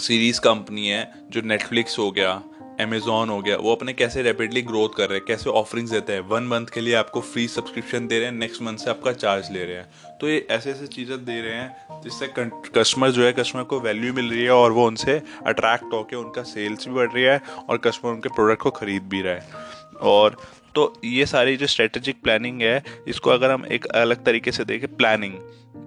सीरीज़ 0.00 0.40
कंपनी 0.40 0.86
है 0.88 1.12
जो 1.30 1.40
नेटफ्लिक्स 1.40 1.98
हो 1.98 2.10
गया 2.10 2.32
अमेजोन 2.80 3.28
हो 3.28 3.40
गया, 3.40 3.56
वो 3.56 3.74
अपने 3.74 3.92
कैसे 3.92 4.22
रैपिडली 4.22 4.62
ग्रोथ 4.62 4.96
कर 4.96 5.08
रहे 5.08 5.18
हैं, 5.18 5.24
कैसे 5.26 5.50
ऑफरिंग्स 5.50 5.90
देते 5.90 6.12
हैं 6.12 6.20
वन 6.28 6.42
मंथ 6.42 6.66
के 6.66 6.80
लिए 6.80 6.94
आपको 6.94 7.20
फ्री 7.20 7.46
सब्सक्रिप्शन 7.48 8.06
दे 8.06 8.18
रहे 8.18 8.28
हैं 8.28 8.34
नेक्स्ट 8.34 8.62
मंथ 8.62 8.78
से 8.78 8.90
आपका 8.90 9.12
चार्ज 9.12 9.50
ले 9.52 9.64
रहे 9.64 9.76
हैं। 9.76 10.18
तो 10.20 10.28
ये 10.28 10.46
ऐसे 10.50 10.70
ऐसे 10.70 10.86
चीज़ें 10.86 11.24
दे 11.24 11.40
रहे 11.40 11.54
हैं 11.54 12.00
जिससे 12.02 12.28
कस्टमर 12.38 13.10
जो 13.10 13.24
है 13.24 13.32
कस्टमर 13.32 13.62
को 13.62 13.80
वैल्यू 13.80 14.12
मिल 14.12 14.30
रही 14.30 14.42
है 14.42 14.50
और 14.50 14.72
वो 14.72 14.86
उनसे 14.86 15.20
अट्रैक्ट 15.46 15.92
होकर 15.92 16.16
उनका 16.16 16.42
सेल्स 16.44 16.88
भी 16.88 16.94
बढ़ 16.94 17.12
रही 17.12 17.24
है 17.24 17.40
और 17.68 17.78
कस्टमर 17.78 18.12
उनके 18.12 18.28
प्रोडक्ट 18.28 18.62
को 18.62 18.70
खरीद 18.70 19.02
भी 19.02 19.22
रहा 19.22 19.34
है। 19.34 19.98
और 20.02 20.36
तो 20.74 20.92
ये 21.04 21.26
सारी 21.26 21.56
जो 21.56 21.66
स्ट्रेटेजिक 21.66 22.22
प्लानिंग 22.22 22.62
है, 22.62 22.82
इसको 23.08 23.30
अगर 23.30 23.50
हम 23.50 23.66
एक 23.66 23.86
अलग 23.86 24.24
तरीके 24.24 24.52
से 24.52 24.64
देखें 24.64 24.94
प्लानिंग 24.96 25.34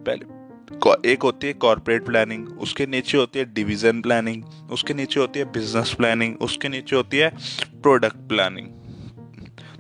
पहले 0.06 0.37
एक 1.05 1.24
होती 1.24 1.48
है 1.48 1.53
कॉरपोरेट 1.53 2.05
प्लानिंग 2.05 2.60
उसके 2.60 2.86
नीचे 2.86 3.17
होती 3.17 3.39
है 3.39 3.53
डिवीज़न 3.53 4.01
प्लानिंग 4.01 4.43
उसके 4.72 4.93
नीचे 4.93 5.19
होती 5.19 5.39
है 5.39 5.46
बिज़नेस 5.46 5.93
प्लानिंग 5.93 6.36
उसके 6.41 6.69
नीचे 6.69 6.96
होती 6.96 7.17
है 7.17 7.29
प्रोडक्ट 7.81 8.15
प्लानिंग 8.15 8.67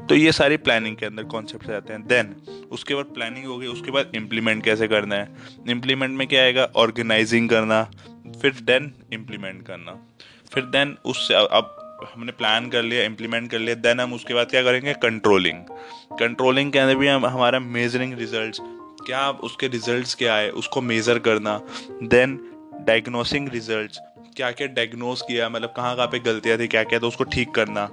तो 0.07 0.15
ये 0.15 0.31
सारी 0.31 0.57
प्लानिंग 0.57 0.97
के 0.97 1.05
अंदर 1.05 1.23
कॉन्सेप्ट 1.23 1.69
आते 1.69 1.93
हैं. 1.93 2.07
देन 2.07 2.35
उसके 2.71 2.95
बाद 2.95 3.05
प्लानिंग 3.05 3.45
हो 3.45 3.57
गई, 3.57 3.67
उसके 3.67 3.91
बाद 3.91 4.11
इम्प्लीमेंट 4.15 4.63
कैसे 4.63 4.87
करना 4.87 5.15
है? 5.15 5.29
इम्प्लीमेंट 5.69 6.17
में 6.17 6.27
क्या 6.27 6.41
आएगा? 6.41 6.69
ऑर्गेनाइजिंग 6.75 7.49
करना. 7.49 7.83
फिर 8.41 8.53
देन 8.53 8.91
इम्प्लीमेंट 9.13 9.67
करना. 9.67 9.97
फिर 10.53 10.63
देन 10.63 10.97
उससे 11.05 11.33
अब 11.33 11.73
हमने 12.15 12.31
प्लान 12.31 12.69
कर 12.69 12.83
लिया 12.83 13.03
इम्प्लीमेंट 13.03 13.51
कर 13.51 13.59
लिया. 13.59 13.75
देन 13.75 13.99
हम 13.99 14.13
उसके 14.13 14.33
बाद 14.33 14.47
क्या 14.47 14.63
करेंगे? 14.63 14.93
कंट्रोलिंग 14.93 15.57
कंट्रोलिंग 16.19 16.71
के 16.71 16.79
अंदर 16.79 16.95
भी 16.95 17.07
हम, 17.07 17.25
हमारा 17.25 17.59
मेजरिंग 17.59 18.13
रिजल्ट्स 18.13 18.59
क्या 19.07 19.29
उसके 19.43 19.67
रिजल्ट्स 19.69 20.15
क्या 20.15 20.35
है? 20.35 20.49
उसको 20.51 20.81
मेज़र 20.83 21.19
करना 21.19 21.59
देन 22.05 22.39
डायग्नोसिंग 22.87 23.49
रिजल्ट्स 23.49 23.99
क्या 24.37 24.51
क्या 24.51 24.67
डायग्नोस 24.69 25.21
किया 25.27 25.49
मतलब 25.49 25.73
कहाँ 25.75 25.95
कहाँ 25.95 26.07
पे 26.07 26.19
गलतियाँ 26.21 26.57
थी 26.59 26.67
क्या 26.67 26.83
क्या 26.83 26.99
तो 26.99 27.07
उसको 27.07 27.23
ठीक 27.25 27.51
करना। 27.51 27.89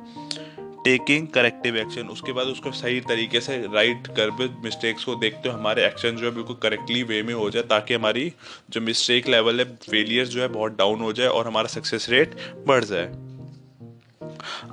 टेकिंग 0.85 1.27
करेक्टिव 1.35 1.77
एक्शन 1.77 2.09
उसके 2.09 2.33
बाद 2.33 2.47
उसको 2.47 2.71
सही 2.73 3.01
तरीके 3.03 3.41
से 3.41 3.57
राइट 3.75 4.07
कर 4.17 4.31
पे 4.31 4.49
मिस्टेक्स 4.65 5.05
को 5.05 5.15
देखते 5.17 5.49
हो 5.49 5.55
हमारे 5.55 5.85
एक्शन 5.87 6.17
जो 6.17 6.27
है 6.27 6.35
बिल्कुल 6.35 6.57
करेक्टली 6.63 7.03
वे 7.03 7.23
में 7.23 7.33
हो 7.35 7.49
जाए, 7.51 7.63
ताकि 7.63 7.95
हमारी 7.95 8.33
जो 8.71 8.81
मिस्टेक 8.81 9.29
लेवल 9.29 9.61
है 9.61 9.65
फेलियर 9.83 10.27
जो 10.27 10.41
है 10.43 10.49
बहुत 10.51 10.77
डाउन 10.79 11.01
हो 11.01 11.13
जाए 11.13 11.29
और 11.29 11.47
हमारा 11.47 11.69
सक्सेस 11.69 12.09
रेट 12.11 12.35
बढ़ 12.67 12.85
जाए। 12.85 13.07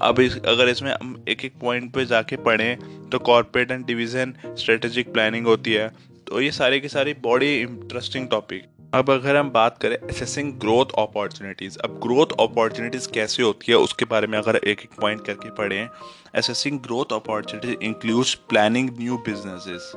अब 0.01 0.19
इस, 0.19 0.37
अगर 0.37 0.69
इसमें 0.69 0.91
हम 0.91 1.23
एक 1.29 1.45
एक 1.45 1.53
पॉइंट 1.61 1.91
पे 1.93 2.05
जाके 2.05 2.37
पढ़ें 2.43 3.09
तो 3.09 3.19
corporate 3.21 3.71
and 3.71 3.85
division 3.85 4.33
strategic 4.55 5.13
planning 5.13 5.47
होती 5.47 5.73
है। 5.73 5.91
तो 6.31 6.41
ये 6.41 6.51
सारे 6.51 6.79
के 6.79 6.87
सारे 6.89 7.13
बड़ी 7.23 7.47
इंटरेस्टिंग 7.61 8.27
टॉपिक। 8.29 8.65
अब 8.93 9.09
अगर 9.11 9.35
हम 9.35 9.49
बात 9.51 9.77
करें 9.81 9.95
असेसिंग 9.95 10.51
ग्रोथ 10.59 10.91
अपॉर्चुनिटीज़ 10.99 11.77
अब 11.85 11.99
ग्रोथ 12.03 12.35
अपॉर्चुनिटीज़ 12.39 13.07
कैसे 13.13 13.43
होती 13.43 13.71
है, 13.71 13.77
उसके 13.77 14.05
बारे 14.05 14.27
में 14.27 14.37
अगर 14.37 14.55
एक 14.55 14.81
एक 14.81 14.99
पॉइंट 15.01 15.25
करके 15.25 15.49
पढ़ें 15.55 15.87
assessing 16.39 16.79
growth 16.79 17.13
opportunities 17.13 17.83
includes 17.85 18.33
planning 18.49 18.89
new 18.99 19.17
businesses 19.25 19.91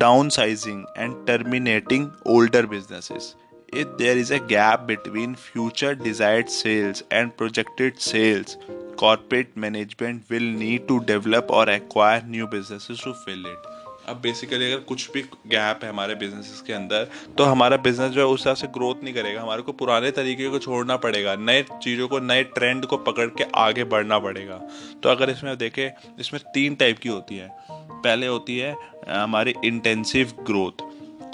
downsizing 0.38 0.84
and 0.98 1.14
terminating 1.26 2.08
older 2.36 2.66
businesses 2.74 3.34
if 3.82 3.94
there 4.00 4.18
is 4.18 4.28
a 4.34 4.40
gap 4.50 4.82
between 4.88 5.38
future 5.44 5.94
desired 6.00 6.50
sales 6.56 7.04
and 7.20 7.32
projected 7.40 8.02
sales, 8.08 8.56
corporate 9.04 9.56
management 9.66 10.34
will 10.34 10.50
need 10.58 10.86
to 10.90 10.98
develop 11.12 11.54
or 11.60 11.64
acquire 11.76 12.20
new 12.34 12.50
businesses 12.52 13.06
to 13.06 13.14
fill 13.22 13.48
it. 13.54 13.70
अब 14.08 14.20
basically 14.20 14.72
अगर 14.72 14.82
कुछ 14.84 15.10
भी 15.12 15.22
gap 15.46 15.84
है 15.84 15.90
हमारे 15.90 16.14
business 16.14 16.62
के 16.66 16.72
अंदर 16.72 17.08
तो 17.38 17.44
हमारा 17.44 17.76
बिज़नेस 17.76 18.10
जो 18.10 18.20
है 18.20 18.26
उस 18.26 18.40
हिसाब 18.40 18.56
से 18.56 18.66
ग्रोथ 18.66 19.02
नहीं 19.04 19.14
करेगा। 19.14 19.42
हमारे 19.42 19.62
को 19.62 19.72
पुराने 19.72 20.10
तरीके 20.10 20.48
को 20.48 20.58
छोड़ना 20.58 20.96
पड़ेगा, 20.96 21.34
नए 21.36 21.62
चीज़ों 21.62 22.08
को, 22.08 22.18
नए 22.18 22.42
ट्रेंड 22.44 22.86
को 22.86 22.96
पकड़ 22.96 23.26
के 23.28 23.44
आगे 23.56 23.84
बढ़ना 23.84 24.18
पड़ेगा। 24.18 24.56
तो 25.02 25.08
अगर 25.08 25.30
इसमें 25.30 25.56
देखें, 25.58 25.90
इसमें 26.20 26.42
तीन 26.54 26.74
टाइप 26.74 26.98
की 26.98 27.08
होती 27.08 27.36
है। 27.36 27.48
पहले 27.70 28.26
होती 28.26 28.58
है 28.58 28.76
हमारी 29.08 29.54
intensive 29.64 30.32
growth 30.40 30.82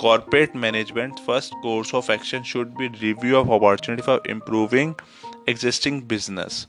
corporate 0.00 0.56
management 0.56 1.18
first 1.18 1.54
course 1.54 1.94
of 1.94 2.12
action 2.12 2.42
should 2.42 2.74
be 2.76 2.86
review 3.00 3.36
of 3.36 3.50
opportunity 3.52 4.02
for 4.02 4.22
improving 4.30 4.94
existing 5.48 6.02
business 6.02 6.66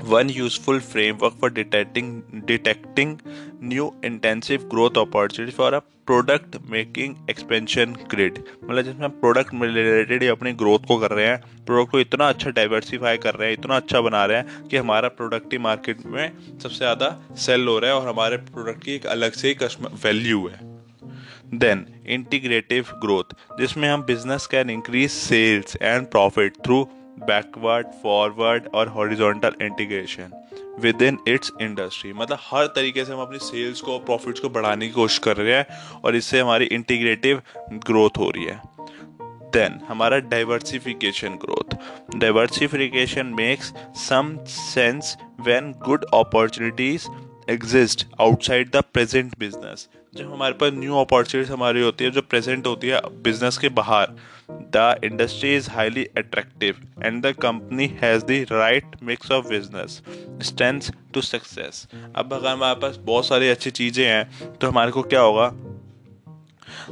one 0.00 0.28
useful 0.28 0.80
framework 0.80 1.38
for 1.38 1.50
detecting 1.50 2.22
detecting 2.46 3.20
new 3.60 3.92
intensive 4.02 4.68
growth 4.68 4.96
opportunity 4.96 5.52
for 5.52 5.72
a 5.74 5.82
product 6.06 6.56
making 6.70 7.14
expansion 7.30 7.92
grid 8.10 8.38
मतलब 8.38 8.82
जिसमें 8.82 9.04
हम 9.04 9.10
product 9.20 9.50
related 9.54 10.24
अपनी 10.30 10.52
growth 10.52 10.86
को 10.88 10.96
कर 10.98 11.10
रहे 11.10 11.26
हैं 11.26 11.64
product 11.66 11.90
को 11.92 12.00
इतना 12.00 12.28
अच्छा 12.28 12.50
डाइवर्सिफाई 12.50 13.16
कर 13.16 13.34
रहे 13.34 13.48
हैं, 13.48 13.56
इतना 13.58 13.76
अच्छा 13.76 14.00
बना 14.00 14.24
रहे 14.24 14.38
हैं 14.38 14.68
कि 14.68 14.76
हमारा 14.76 15.08
प्रोडक्ट 15.08 15.52
ही 15.52 15.58
मार्केट 15.58 16.04
में 16.06 16.32
सबसे 16.62 16.76
ज़्यादा 16.76 17.10
सेल 17.38 17.66
हो 17.68 17.78
रहा 17.78 17.90
है 17.90 17.96
और 17.96 18.08
हमारे 18.08 18.36
प्रोडक्ट 18.36 18.84
की 18.84 18.94
एक 18.94 19.06
अलग 19.06 19.32
से 19.32 19.54
कस्टमर 19.54 19.90
वैल्यू 20.04 20.46
है। 20.48 20.58
देन 21.58 21.86
इंटीग्रेटिव 22.06 22.86
ग्रोथ 23.00 23.34
जिसमें 23.58 23.88
हम 23.88 24.02
business 24.02 24.46
can 24.46 24.70
increase 24.70 25.10
sales 25.10 25.76
and 25.82 26.06
profit 26.06 26.56
through 26.64 26.86
backward 27.18 27.86
forward 28.02 28.66
और 28.74 28.88
horizontal 28.88 29.54
integration 29.62 30.32
within 31.02 31.18
its 31.28 31.52
industry 31.60 32.12
मतलब 32.12 32.38
हर 32.40 32.66
तरीके 32.66 33.04
से 33.04 33.12
हम 33.12 33.20
अपनी 33.20 33.38
सेल्स 33.38 33.80
को 33.80 33.98
प्रॉफिट्स 33.98 34.40
को 34.40 34.48
बढ़ाने 34.48 34.86
की 34.86 34.92
कोशिश 34.92 35.18
कर 35.18 35.36
रहे 35.36 35.54
हैं 35.54 36.00
और 36.04 36.16
इससे 36.16 36.40
हमारी 36.40 36.64
इंटीग्रेटिव 36.64 37.42
ग्रोथ 37.86 38.18
हो 38.18 38.30
रही 38.30 38.44
है। 38.44 38.60
देन 39.52 39.80
हमारा 39.88 40.18
diversification 40.18 41.28
growth 41.28 41.76
diversification 42.16 43.26
makes 43.26 43.72
some 44.08 44.36
sense 44.46 45.16
when 45.40 45.72
good 45.72 46.04
opportunities 46.14 47.06
exist 47.50 48.06
outside 48.20 48.70
the 48.70 48.82
present 48.92 49.38
business 49.38 49.88
जब 50.14 50.32
हमारे 50.32 50.54
पास 50.54 50.72
न्यू 50.74 50.96
अपॉर्चुनिटीज़ 50.96 51.52
हमारी 51.52 51.80
होती 51.80 52.04
है, 52.04 52.10
जो 52.10 52.22
प्रेजेंट 52.22 52.66
होती 52.66 52.88
है 52.88 53.00
बिज़नेस 53.22 53.58
के 53.58 53.68
बाहर 53.68 54.08
the 54.50 55.00
industry 55.04 55.54
is 55.56 55.70
highly 55.70 56.04
attractive 56.18 57.04
and 57.04 57.22
the 57.26 57.32
company 57.32 57.86
has 58.02 58.24
the 58.24 58.46
right 58.52 58.96
mix 59.02 59.30
of 59.32 59.46
business 59.48 60.02
strengths 60.42 60.92
to 61.14 61.20
success 61.20 61.86
अब 62.16 62.34
अगर 62.34 62.48
हमारे 62.48 62.80
पास 62.80 62.96
बहुत 62.96 63.26
सारी 63.26 63.48
अच्छी 63.48 63.70
चीज़ें 63.70 64.04
हैं 64.06 64.54
तो 64.54 64.68
हमारे 64.68 64.90
को 64.90 65.02
क्या 65.02 65.20
होगा? 65.20 65.48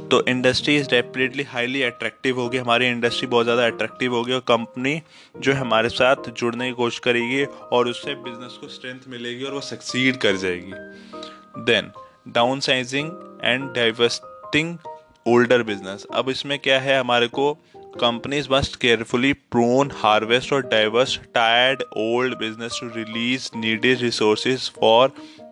तो 0.07 0.25
industry 0.27 0.75
is 0.75 0.89
definitely 0.89 1.43
highly 1.43 1.81
attractive 1.83 2.39
होगी, 2.39 2.57
हमारी 2.57 2.87
इंडस्ट्री 2.87 3.27
बहुत 3.27 3.45
ज़्यादा 3.45 3.65
अट्रैक्टिव 3.65 4.15
होगी 4.15 4.33
और 4.33 4.43
कंपनी 4.47 5.01
जो 5.37 5.53
हमारे 5.53 5.89
साथ 5.89 6.29
जुड़ने 6.29 6.67
की 6.67 6.73
कोशिश 6.73 6.99
करेगी 6.99 7.43
और 7.45 7.87
उससे 7.87 8.15
बिज़नेस 8.15 8.57
को 8.61 8.67
स्ट्रेंथ 8.67 8.99
मिलेगी 9.07 9.43
और 9.43 9.53
वो 9.53 9.61
सक्सीड 9.61 10.17
कर 10.17 10.35
जाएगी। 10.35 10.73
Then 11.65 11.91
downsizing 12.59 13.11
and 13.43 13.73
divesting 13.73 14.77
older 15.27 15.63
business 15.63 16.05
अब 16.13 16.29
इसमें 16.29 16.59
क्या 16.59 16.79
है? 16.79 16.99
हमारे 16.99 17.27
को 17.27 17.53
companies 17.77 18.47
must 18.51 18.75
carefully 18.75 19.33
prune 19.33 19.91
harvest 19.95 20.53
और 20.53 20.61
diverse 20.61 21.19
tired 21.33 21.83
old 21.97 22.37
business 22.37 22.79
to 22.81 22.87
release 22.87 23.49
needed 23.55 23.99
resources 23.99 24.71
for 24.79 25.11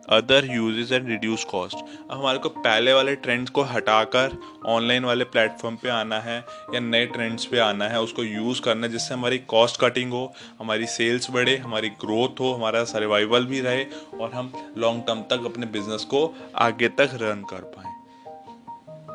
other 0.09 0.45
uses 0.45 0.91
and 0.91 1.07
reduce 1.09 1.43
cost 1.43 1.77
अब 1.77 2.11
हमारे 2.11 2.39
को 2.39 2.49
पहले 2.49 2.93
वाले 2.93 3.15
ट्रेंड्स 3.17 3.51
को 3.51 3.63
हटाकर 3.63 4.37
ऑनलाइन 4.67 5.05
वाले 5.05 5.23
प्लेटफॉर्म 5.25 5.75
पे 5.75 5.89
आना 5.89 6.19
है 6.19 6.37
या 6.73 6.79
नए 6.79 7.05
ट्रेंड्स 7.07 7.45
पे 7.45 7.59
आना 7.59 7.87
है, 7.87 8.01
उसको 8.01 8.23
यूज़ 8.23 8.61
करना 8.61 8.87
है 8.87 8.91
जिससे 8.91 9.13
हमारी 9.13 9.37
कॉस्ट 9.47 9.81
कटिंग 9.81 10.11
हो, 10.11 10.31
हमारी 10.59 10.85
सेल्स 10.87 11.29
बढ़े, 11.31 11.55
हमारी 11.57 11.89
ग्रोथ 12.01 12.39
हो, 12.39 12.53
हमारा 12.53 12.83
सर्वाइवल 12.85 13.45
भी 13.45 13.61
रहे 13.61 13.85
और 14.19 14.31
हम 14.33 14.51
लॉन्ग 14.77 15.03
टर्म 15.07 15.21
तक 15.29 15.45
अपने 15.45 15.65
बिज़नेस 15.69 16.03
को 16.05 16.33
आगे 16.57 16.87
तक 16.89 17.17
रन 17.21 17.43
कर 17.49 17.71
पाएँ। 17.75 17.87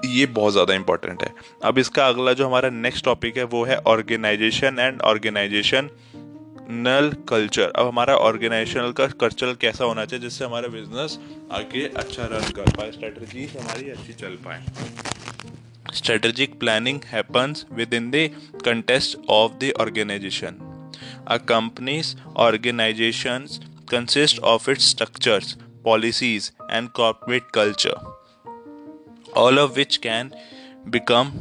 ये 0.06 0.24
बहुत 0.28 0.52
ज़्यादा 0.52 0.74
इंपॉर्टेंट 0.74 1.22
है। 1.22 1.28
अब 1.64 1.78
इसका 1.78 2.06
अगला 2.08 2.32
जो 2.32 2.46
हमारा 2.46 2.70
नेक्स्ट 2.70 3.04
टॉपिक 3.04 3.36
है, 3.36 3.44
वो 3.44 3.64
है 3.64 3.76
organization 3.86 4.78
and 4.78 5.00
organisation 5.02 5.88
null 6.70 7.10
culture 7.28 7.72
अब 7.76 7.86
हमारा 7.86 8.16
ऑर्गेनाइजेशनल 8.16 8.92
का 8.92 9.06
कल्चर 9.20 9.54
कैसा 9.60 9.84
होना 9.84 10.04
चाहिए 10.04 10.22
जिससे 10.22 10.44
हमारा 10.44 10.68
बिज़नेस 10.68 11.18
आगे 11.52 11.86
अच्छा 11.96 12.24
रन 12.32 12.50
कर 12.50 12.70
पाए 12.76 12.92
स्ट्रेटजी 12.92 13.46
हमारी 13.46 13.90
अच्छी 13.90 14.12
चल 14.12 14.36
पाए। 14.46 14.64
Strategic 15.94 16.58
planning 16.60 17.00
happens 17.06 17.66
within 17.94 18.10
the 18.10 18.30
context 18.64 19.18
of 19.30 19.52
the 19.64 19.72
organization 19.80 20.56
a 21.28 21.36
company's 21.36 22.16
organization 22.36 23.46
consist 23.90 24.38
of 24.38 24.70
its 24.70 24.90
structures 24.90 25.56
policies, 25.86 26.50
and 26.70 26.90
corporate 26.94 27.52
culture, 27.52 27.96
all 29.34 29.58
of 29.58 29.76
which 29.76 30.00
can 30.00 30.34
become 30.90 31.32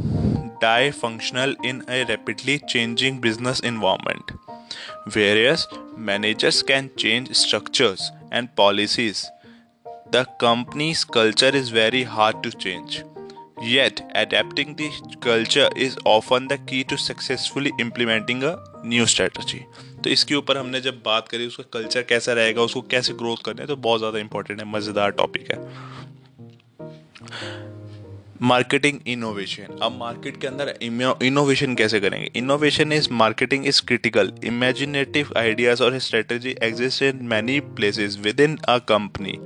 dysfunctional 0.62 1.56
in 1.64 1.84
a 1.88 2.04
rapidly 2.06 2.60
changing 2.68 3.22
business 3.22 3.62
environment. 3.62 4.34
Whereas 5.14 5.68
managers 5.98 6.62
can 6.64 6.90
change 6.96 7.34
structures 7.36 8.12
and 8.32 8.56
policies, 8.56 9.30
the 10.12 10.26
company's 10.40 11.04
culture 11.04 11.56
is 11.56 11.70
very 11.70 12.04
hard 12.04 12.44
to 12.44 12.52
change. 12.52 13.04
Yet, 13.62 14.02
adapting 14.14 14.76
the 14.76 14.90
culture 15.22 15.70
is 15.76 15.98
often 16.06 16.48
the 16.48 16.58
key 16.58 16.84
to 16.86 16.98
successfully 16.98 17.72
implementing 17.80 18.44
a 18.44 18.58
new 18.84 19.06
strategy. 19.06 19.66
तो 20.04 20.10
इसके 20.10 20.36
ऊपर 20.36 20.58
हमने 20.58 20.82
जब 20.82 21.02
बात 21.06 21.28
करी 21.28 21.46
उसका 21.48 21.64
culture 21.74 22.02
कैसा 22.10 22.34
रहेगा 22.34 22.62
उसको 22.62 22.82
कैसे 22.92 23.14
ग्रोथ 23.22 23.44
करना 23.46 23.62
है 23.62 23.68
तो 23.68 23.76
बहुत 23.86 24.00
ज़्यादा 24.00 24.20
इंपॉर्टेंट 24.20 24.60
है 24.60 24.66
मज़ेदार 24.72 25.12
टॉपिक 25.22 25.52
है 25.52 25.62
मार्केटिंग 28.44 28.98
इनोवेशन 29.08 29.78
अब 29.82 29.92
मार्केट 29.98 30.40
के 30.42 30.48
अंदर 30.48 30.74
इनोवेशन 31.24 31.76
कैसे 31.76 32.00
करेंगे? 32.00 32.30
Innovation 32.36 32.92
is 32.94 33.08
marketing 33.12 33.68
is 33.68 33.82
critical 33.88 34.32
imaginative 34.44 35.30
ideas 35.38 35.84
और 35.84 35.98
strategy 36.00 36.56
exist 36.64 37.04
in 37.04 37.20
many 37.24 37.60
places 37.78 38.18
within 38.40 38.58
a 38.70 38.78
company 38.90 39.38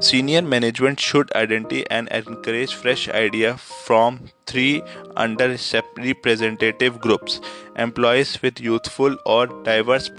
Senior 0.00 0.40
management 0.40 0.98
should 0.98 1.30
identify 1.36 1.84
and 1.90 2.08
encourage 2.08 2.74
fresh 2.74 3.08
ideas 3.10 3.60
from 3.60 4.30
three 4.46 4.80
underrepresented 5.16 6.98
groups 7.00 7.40
employees 7.76 8.40
with 8.40 8.60
youthful 8.60 9.16
or 9.26 9.46
diverse 9.62 10.10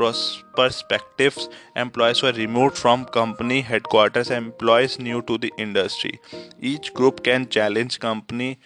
perspectives, 0.55 1.49
employees 1.75 2.19
who 2.19 2.27
are 2.27 2.33
removed 2.33 2.77
from 2.77 3.05
company 3.05 3.61
headquarters, 3.61 4.29
employees 4.29 4.99
new 4.99 5.23
to 5.23 5.39
the 5.39 5.51
industry. 5.57 6.19
Each 6.59 6.93
group 6.93 7.23
can 7.23 7.49
challenge 7.49 7.99
company 7.99 8.59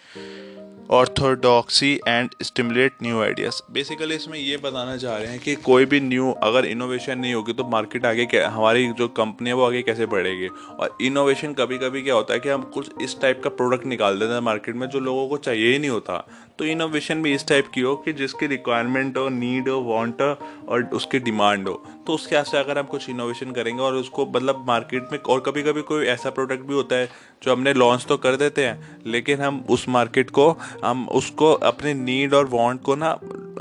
orthodoxy 0.90 1.92
and 2.08 2.30
stimulate 2.42 2.92
new 3.02 3.20
ideas 3.22 3.60
basically 3.72 4.14
इसमें 4.14 4.38
ये 4.38 4.56
बताना 4.56 4.96
चाह 4.96 5.16
रहे 5.16 5.26
हैं 5.26 5.40
कि 5.40 5.54
कोई 5.54 5.84
भी 5.84 6.00
new 6.00 6.30
अगर 6.42 6.64
इनोवेशन 6.64 7.18
नहीं 7.18 7.34
होगी 7.34 7.52
तो 7.52 7.64
मार्केट 7.68 8.06
आगे 8.06 8.26
क्या 8.26 8.48
हमारी 8.48 8.86
जो 8.88 9.08
कंपनी 9.08 9.50
है 9.50 9.54
वो 9.54 9.64
आगे 9.64 9.82
कैसे 9.82 10.06
बढ़ेगी? 10.06 10.48
और 10.70 10.96
इनोवेशन 11.00 11.52
कभी 11.52 11.78
कभी 11.78 12.02
क्या 12.02 12.14
होता 12.14 12.34
है 12.34 12.40
कि 12.40 12.48
हम 12.48 12.62
कुछ 12.74 12.90
इस 13.02 13.20
टाइप 13.20 13.40
का 13.44 13.50
प्रोडक्ट 13.50 13.86
निकाल 13.86 14.18
देते 14.18 14.32
हैं 14.32 14.40
मार्केट 14.40 14.76
में 14.76 14.88
जो 14.88 15.00
लोगों 15.00 15.28
को 15.28 15.36
चाहिए 15.36 15.72
ही 15.72 15.78
नहीं 15.78 15.90
होता। 15.90 16.26
तो 16.58 16.64
इनोवेशन 16.64 17.22
भी 17.22 17.32
इस 17.34 17.46
टाइप 17.48 17.66
की 17.74 17.80
हो 17.80 17.94
कि 17.96 18.12
जिसकी 18.12 18.46
रिक्वायरमेंट 18.46 19.16
हो 19.18 19.28
नीड 19.28 19.68
हो 19.68 19.80
वांट 19.84 20.22
हो 20.22 20.26
और 20.68 20.82
उसकी 20.94 21.18
डिमांड 21.18 21.68
हो। 21.68 21.74
तो 22.06 22.12
उसके 22.12 22.36
हिसाब 22.36 22.44
से 22.44 22.58
अगर 22.58 22.78
हम 22.78 22.86
कुछ 22.86 23.08
इनोवेशन 23.10 23.50
करेंगे 23.52 23.82
और 23.82 23.94
उसको 23.94 24.26
मतलब 24.26 24.64
मार्केट 24.68 25.12
में 25.12 25.18
और 25.20 25.40
कभी 25.40 25.62
कभी 25.62 25.82
कोई 25.82 26.06
ऐसा 26.06 26.30
प्रोडक्ट 26.30 26.62
भी 26.62 26.74
होता 26.74 26.96
है 26.96 27.08
जो 27.42 27.52
हमने 27.52 27.72
लॉन्च 27.74 28.06
तो 28.08 28.16
कर 28.16 28.36
देते 28.36 28.64
हैं, 28.64 29.02
लेकिन 29.06 29.40
हम 29.40 29.64
उस 29.70 29.88
मार्केट 29.88 30.30
को, 30.30 30.48
हम 30.84 31.08
उसको 31.08 31.52
अपने 31.52 31.94
नीड 31.94 32.34
और 32.34 32.48
वांट 32.48 32.82
को 32.82 32.94
ना, 32.94 33.10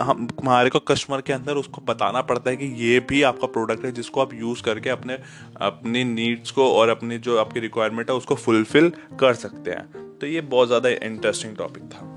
हम 0.02 0.28
हमारे 0.40 0.70
को 0.70 0.80
कस्टमर 0.80 1.22
के 1.22 1.34
अंदर 1.34 1.56
उसको 1.56 1.82
बताना 1.88 2.22
पड़ता 2.22 2.50
है 2.50 2.58
कि 2.58 2.74
ये 2.86 3.00
भी 3.10 3.22
आपका 3.24 3.48
प्रोडक्ट 3.50 3.86
है 3.86 3.92
जिसको 3.92 4.22
आप 4.22 4.34
यूज़ 4.34 4.64
करके 4.64 4.90
अपने, 4.90 5.18
अपनी 5.62 6.04
नीड्स 6.04 6.52
को 6.52 6.72
और 6.72 6.90
अपनी 6.90 7.18
जो 7.20 7.38
आपकी 7.38 7.60
रिक्वायरमेंट 7.60 8.10
है 8.10 8.16
उसको 8.16 8.36
फुलफिल 8.36 8.92
कर 9.20 9.34
सकते 9.36 9.72
हैं। 9.72 10.18
तो 10.20 10.28
ये 10.28 10.42
बहुत 10.42 10.68
ज़्यादा 10.68 10.90
इंटरेस्टिंग 10.90 11.56
टॉपिक 11.58 11.84
था। 11.84 12.12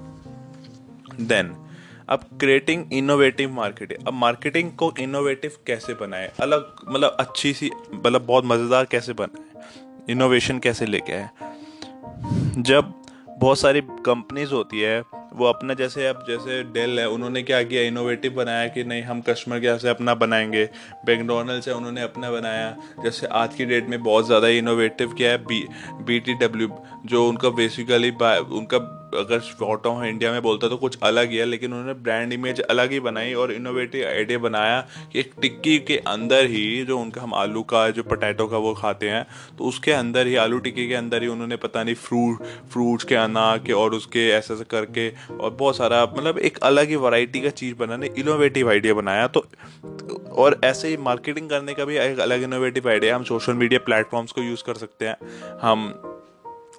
देन 1.20 1.56
अब 2.08 2.20
क्रिएटिंग 2.40 2.84
इनोवेटिव 2.92 3.52
मार्केटिंग 3.52 4.06
अब 4.06 4.12
मार्केटिंग 4.12 4.72
को 4.72 4.94
इनोवेटिव 5.00 5.52
कैसे 5.66 5.94
बनाए? 5.94 6.32
अलग 6.40 6.74
मतलब 6.88 7.16
अच्छी 7.20 7.52
सी 7.52 7.70
मतलब 7.94 8.26
बहुत 8.26 8.44
मज़ेदार 8.46 8.84
कैसे 8.84 9.12
बनाए 9.12 9.44
इनोवेशन 10.10 10.58
कैसे 10.58 10.86
लेके 10.86 11.12
आए? 11.12 11.28
जब 12.58 12.94
बहुत 13.38 13.58
सारी 13.58 13.80
कंपनीज़ 13.80 14.50
होती 14.50 14.80
है, 14.80 15.02
वो 15.34 15.44
अपना 15.44 15.74
जैसे, 15.74 16.06
अब 16.06 16.24
जैसे 16.28 16.62
डेल 16.62 17.00
है, 17.00 17.08
उन्होंने 17.08 17.42
क्या 17.42 17.62
किया? 17.62 17.82
इनोवेटिव 17.82 18.32
बनाया 18.32 18.68
कि 18.68 18.84
नहीं, 18.84 19.02
हम 19.02 19.20
कस्टमर 19.20 19.58
के 19.58 19.78
से 19.78 19.88
अपना 19.88 20.14
बनाएँगे। 20.14 20.70
मैकडोनल्ड्स 21.08 21.68
है, 21.68 21.74
उन्होंने 21.74 22.02
अपना 22.02 22.30
बनाया। 22.30 22.76
जैसे 23.02 23.26
आज 23.26 23.54
की 23.54 23.64
डेट 23.64 23.88
में 23.88 24.02
बहुत 24.02 24.26
ज़्यादा 24.26 24.48
इनोवेटिव 24.48 25.12
किया 25.12 25.30
है 25.30 25.38
बी 25.38 25.68
बी 25.92 26.20
टी 26.20 26.34
डब्ल्यू 26.34 26.78
जो 27.06 27.28
उनका 27.28 27.48
बेसिकली 27.48 28.10
उनका 28.38 28.97
अगर 29.14 29.38
फ़ोटो 29.58 29.92
है 29.92 30.08
इंडिया 30.08 30.32
में 30.32 30.40
बोलता 30.42 30.68
तो 30.68 30.76
कुछ 30.76 30.98
अलग 31.02 31.30
ही 31.30 31.36
है, 31.36 31.44
लेकिन 31.44 31.72
उन्होंने 31.72 31.92
ब्रांड 32.00 32.32
इमेज 32.32 32.60
अलग 32.60 32.90
ही 32.92 33.00
बनाई 33.00 33.32
और 33.34 33.52
इनोवेटिव 33.52 34.06
आइडिया 34.06 34.38
बनाया 34.38 34.80
कि 35.12 35.20
एक 35.20 35.32
टिक्की 35.42 35.78
के 35.78 35.96
अंदर 36.06 36.44
ही 36.46 36.84
जो 36.84 36.98
उनका 36.98 37.22
हम 37.22 37.34
आलू 37.34 37.62
का 37.62 37.88
जो 37.90 38.02
पटैटो 38.02 38.46
का 38.46 38.58
वो 38.58 38.74
खाते 38.74 39.08
हैं 39.10 39.24
तो 39.58 39.64
उसके 39.64 39.92
अंदर 39.92 40.26
ही, 40.26 40.34
आलू 40.36 40.58
टिक्की 40.58 40.88
के 40.88 40.94
अंदर 40.94 41.22
ही 41.22 41.28
उन्होंने 41.28 41.56
पता 41.56 41.84
नहीं 41.84 41.94
फ्रूट 41.94 42.42
फ्रूट्स 42.72 43.04
के 43.04 43.14
अना 43.14 43.56
के 43.56 43.72
और 43.72 43.94
उसके 43.94 44.28
ऐसे 44.28 44.54
ऐसे 44.54 44.64
करके 44.64 45.08
और 45.30 45.50
बहुत 45.50 45.76
सारा 45.76 46.02
मतलब 46.06 46.38
एक 46.40 46.58
अलग 46.62 46.88
ही 46.88 46.96
वैरायटी 46.96 47.40
का 47.40 47.50
चीज़ 47.52 47.74
बनाने 47.76 48.10
इनोवेटिव 48.18 48.70
आइडिया 48.70 48.94
बनाया। 48.94 49.26
तो 49.26 49.46
और 50.36 50.60
ऐसे 50.64 50.88
ही 50.88 50.96
मार्केटिंग 50.96 51.48
करने 51.50 51.74
का 51.74 51.84
भी 51.84 51.96
एक 51.98 52.18
अलग 52.20 52.42
इनोवेटिव 52.42 52.88
आइडिया 52.88 53.16
हम 53.16 53.24
सोशल 53.24 53.52
मीडिया 53.54 53.80
प्लेटफॉर्म्स 53.84 54.32
को 54.32 54.42
यूज़ 54.42 54.62
कर 54.64 54.74
सकते 54.74 55.06
हैं। 55.06 55.16
हम 55.62 55.90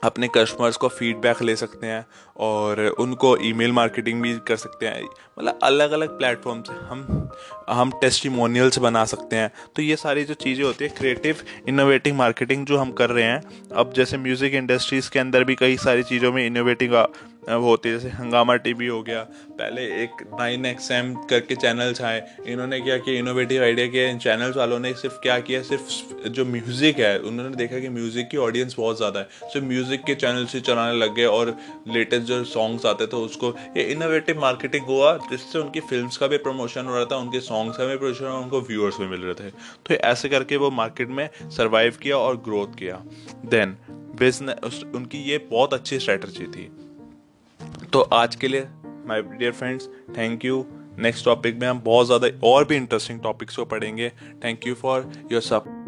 अपने 0.03 0.27
कस्टमर्स 0.35 0.77
को 0.77 0.87
फीडबैक 0.87 1.41
ले 1.41 1.55
सकते 1.55 1.87
हैं 1.87 2.05
और 2.37 2.79
उनको 2.99 3.35
ईमेल 3.43 3.71
मार्केटिंग 3.71 4.21
भी 4.21 4.33
कर 4.47 4.55
सकते 4.55 4.85
हैं। 4.85 5.03
मतलब 5.03 5.59
अलग 5.63 5.91
अलग 5.91 6.17
प्लेटफॉर्म 6.17 6.61
से 6.61 6.73
हम 6.85 7.29
हम 7.69 7.91
टेस्टिमोनियल्स 8.01 8.77
बना 8.79 9.03
सकते 9.05 9.35
हैं। 9.35 9.51
तो 9.75 9.81
ये 9.81 9.95
सारी 9.95 10.23
जो 10.23 10.33
चीज़ें 10.33 10.63
होती 10.65 10.85
है 10.85 10.89
क्रिएटिव 10.89 11.43
इनोवेटिव 11.67 12.15
मार्केटिंग 12.15 12.65
जो 12.65 12.77
हम 12.77 12.91
कर 12.91 13.09
रहे 13.09 13.23
हैं, 13.23 13.41
अब 13.73 13.93
जैसे 13.93 14.17
म्यूज़िक 14.17 14.53
इंडस्ट्रीज़ 14.53 15.09
के 15.09 15.19
अंदर 15.19 15.43
भी 15.43 15.55
कई 15.55 15.77
सारी 15.77 16.03
चीज़ों 16.03 16.31
में 16.31 16.45
इनोवेटिव 16.45 16.95
होती 17.49 17.89
है, 17.89 17.97
जैसे 17.97 18.09
हंगामा 18.09 18.55
टीवी 18.55 18.87
हो 18.87 19.01
गया, 19.03 19.21
पहले 19.51 19.81
एक 20.03 20.23
नाइन 20.39 20.65
एक्स 20.65 20.91
एम 20.91 21.13
करके 21.29 21.55
चैनल्स 21.55 22.01
आए, 22.01 22.21
इन्होंने 22.47 22.79
क्या 22.79 22.97
किया 22.97 23.19
इनोवेटिव 23.19 23.63
आइडिया 23.63 23.87
किया, 23.87 24.07
इन 24.09 24.17
चैनल्स 24.17 24.57
वालों 24.57 24.79
ने 24.79 24.93
सिर्फ़ 24.93 25.15
क्या 25.15 25.39
किया, 25.39 25.61
सिर्फ़ 25.61 26.27
जो 26.29 26.45
म्यूज़िक 26.45 26.99
है, 26.99 27.19
उन्होंने 27.19 27.55
देखा 27.55 27.79
कि 27.79 27.89
म्यूज़िक 27.89 28.27
की 28.29 28.37
ऑडियंस 28.37 28.75
बहुत 28.77 28.97
ज़्यादा 28.97 29.19
है 29.19 29.27
सिर्फ़ 29.53 29.67
म्यूज़िक 29.67 30.03
के 30.03 30.15
चैनल 30.15 30.45
से 30.45 30.59
चलाने 30.61 30.97
लग 30.97 31.15
गए 31.15 31.25
और 31.25 31.55
लेटेस्ट 31.87 32.27
जो 32.27 32.43
सॉन्ग्स 32.43 32.85
आते 32.85 33.07
थे, 33.07 33.17
उसको, 33.17 33.53
ये 33.77 33.83
इनोवेटिव 33.83 34.41
मार्केटिंग 34.41 34.85
हुआ, 34.85 35.17
जिससे 35.29 35.59
उनकी 35.59 35.79
फ़िल्म 35.79 36.09
का 36.19 36.27
भी 36.27 36.37
प्रमोशन 36.37 36.85
हो 36.85 36.95
रहा 36.95 37.05
था, 37.05 37.17
उनके 37.17 37.39
सॉन्ग्स 37.39 37.77
का 37.77 37.85
भी 37.85 37.97
प्रमोशन 37.97 38.25
और 38.25 38.43
उनको 38.43 38.61
व्यूअर्स 38.61 38.99
भी 38.99 39.07
मिल 39.07 39.21
रहे 39.21 39.33
थे। 39.33 39.49
तो 39.49 39.93
ऐसे 39.93 40.29
करके 40.29 40.57
वो 40.57 40.69
मार्केट 40.71 41.09
में 41.09 41.29
सर्वाइव 41.49 41.97
किया 42.03 42.17
और 42.17 42.37
ग्रोथ 42.37 42.75
किया। 42.75 43.01
देन 43.45 43.77
बिज़नेस 44.19 44.83
उनकी 44.95 45.17
ये 45.23 45.37
बहुत 45.51 45.73
अच्छी 45.73 45.99
स्ट्रेटजी 45.99 46.45
थी। 46.45 46.69
तो 47.93 48.01
आज 48.01 48.35
के 48.35 48.47
लिए 48.47 48.67
my 49.07 49.21
dear 49.21 49.51
friends 49.51 49.87
thank 50.17 50.45
you 50.45 50.65
next 50.99 51.25
topic 51.25 51.55
में 51.55 51.67
हम 51.67 51.79
बहुत 51.79 52.05
ज़्यादा 52.05 52.27
और 52.43 52.65
भी 52.65 52.75
इंटरेस्टिंग 52.75 53.19
टॉपिक्स 53.19 53.55
को 53.55 53.65
पढ़ेंगे. 53.65 54.09
Thank 54.43 54.67
you 54.67 54.73
for 54.75 55.11
your 55.31 55.41
support 55.41 55.78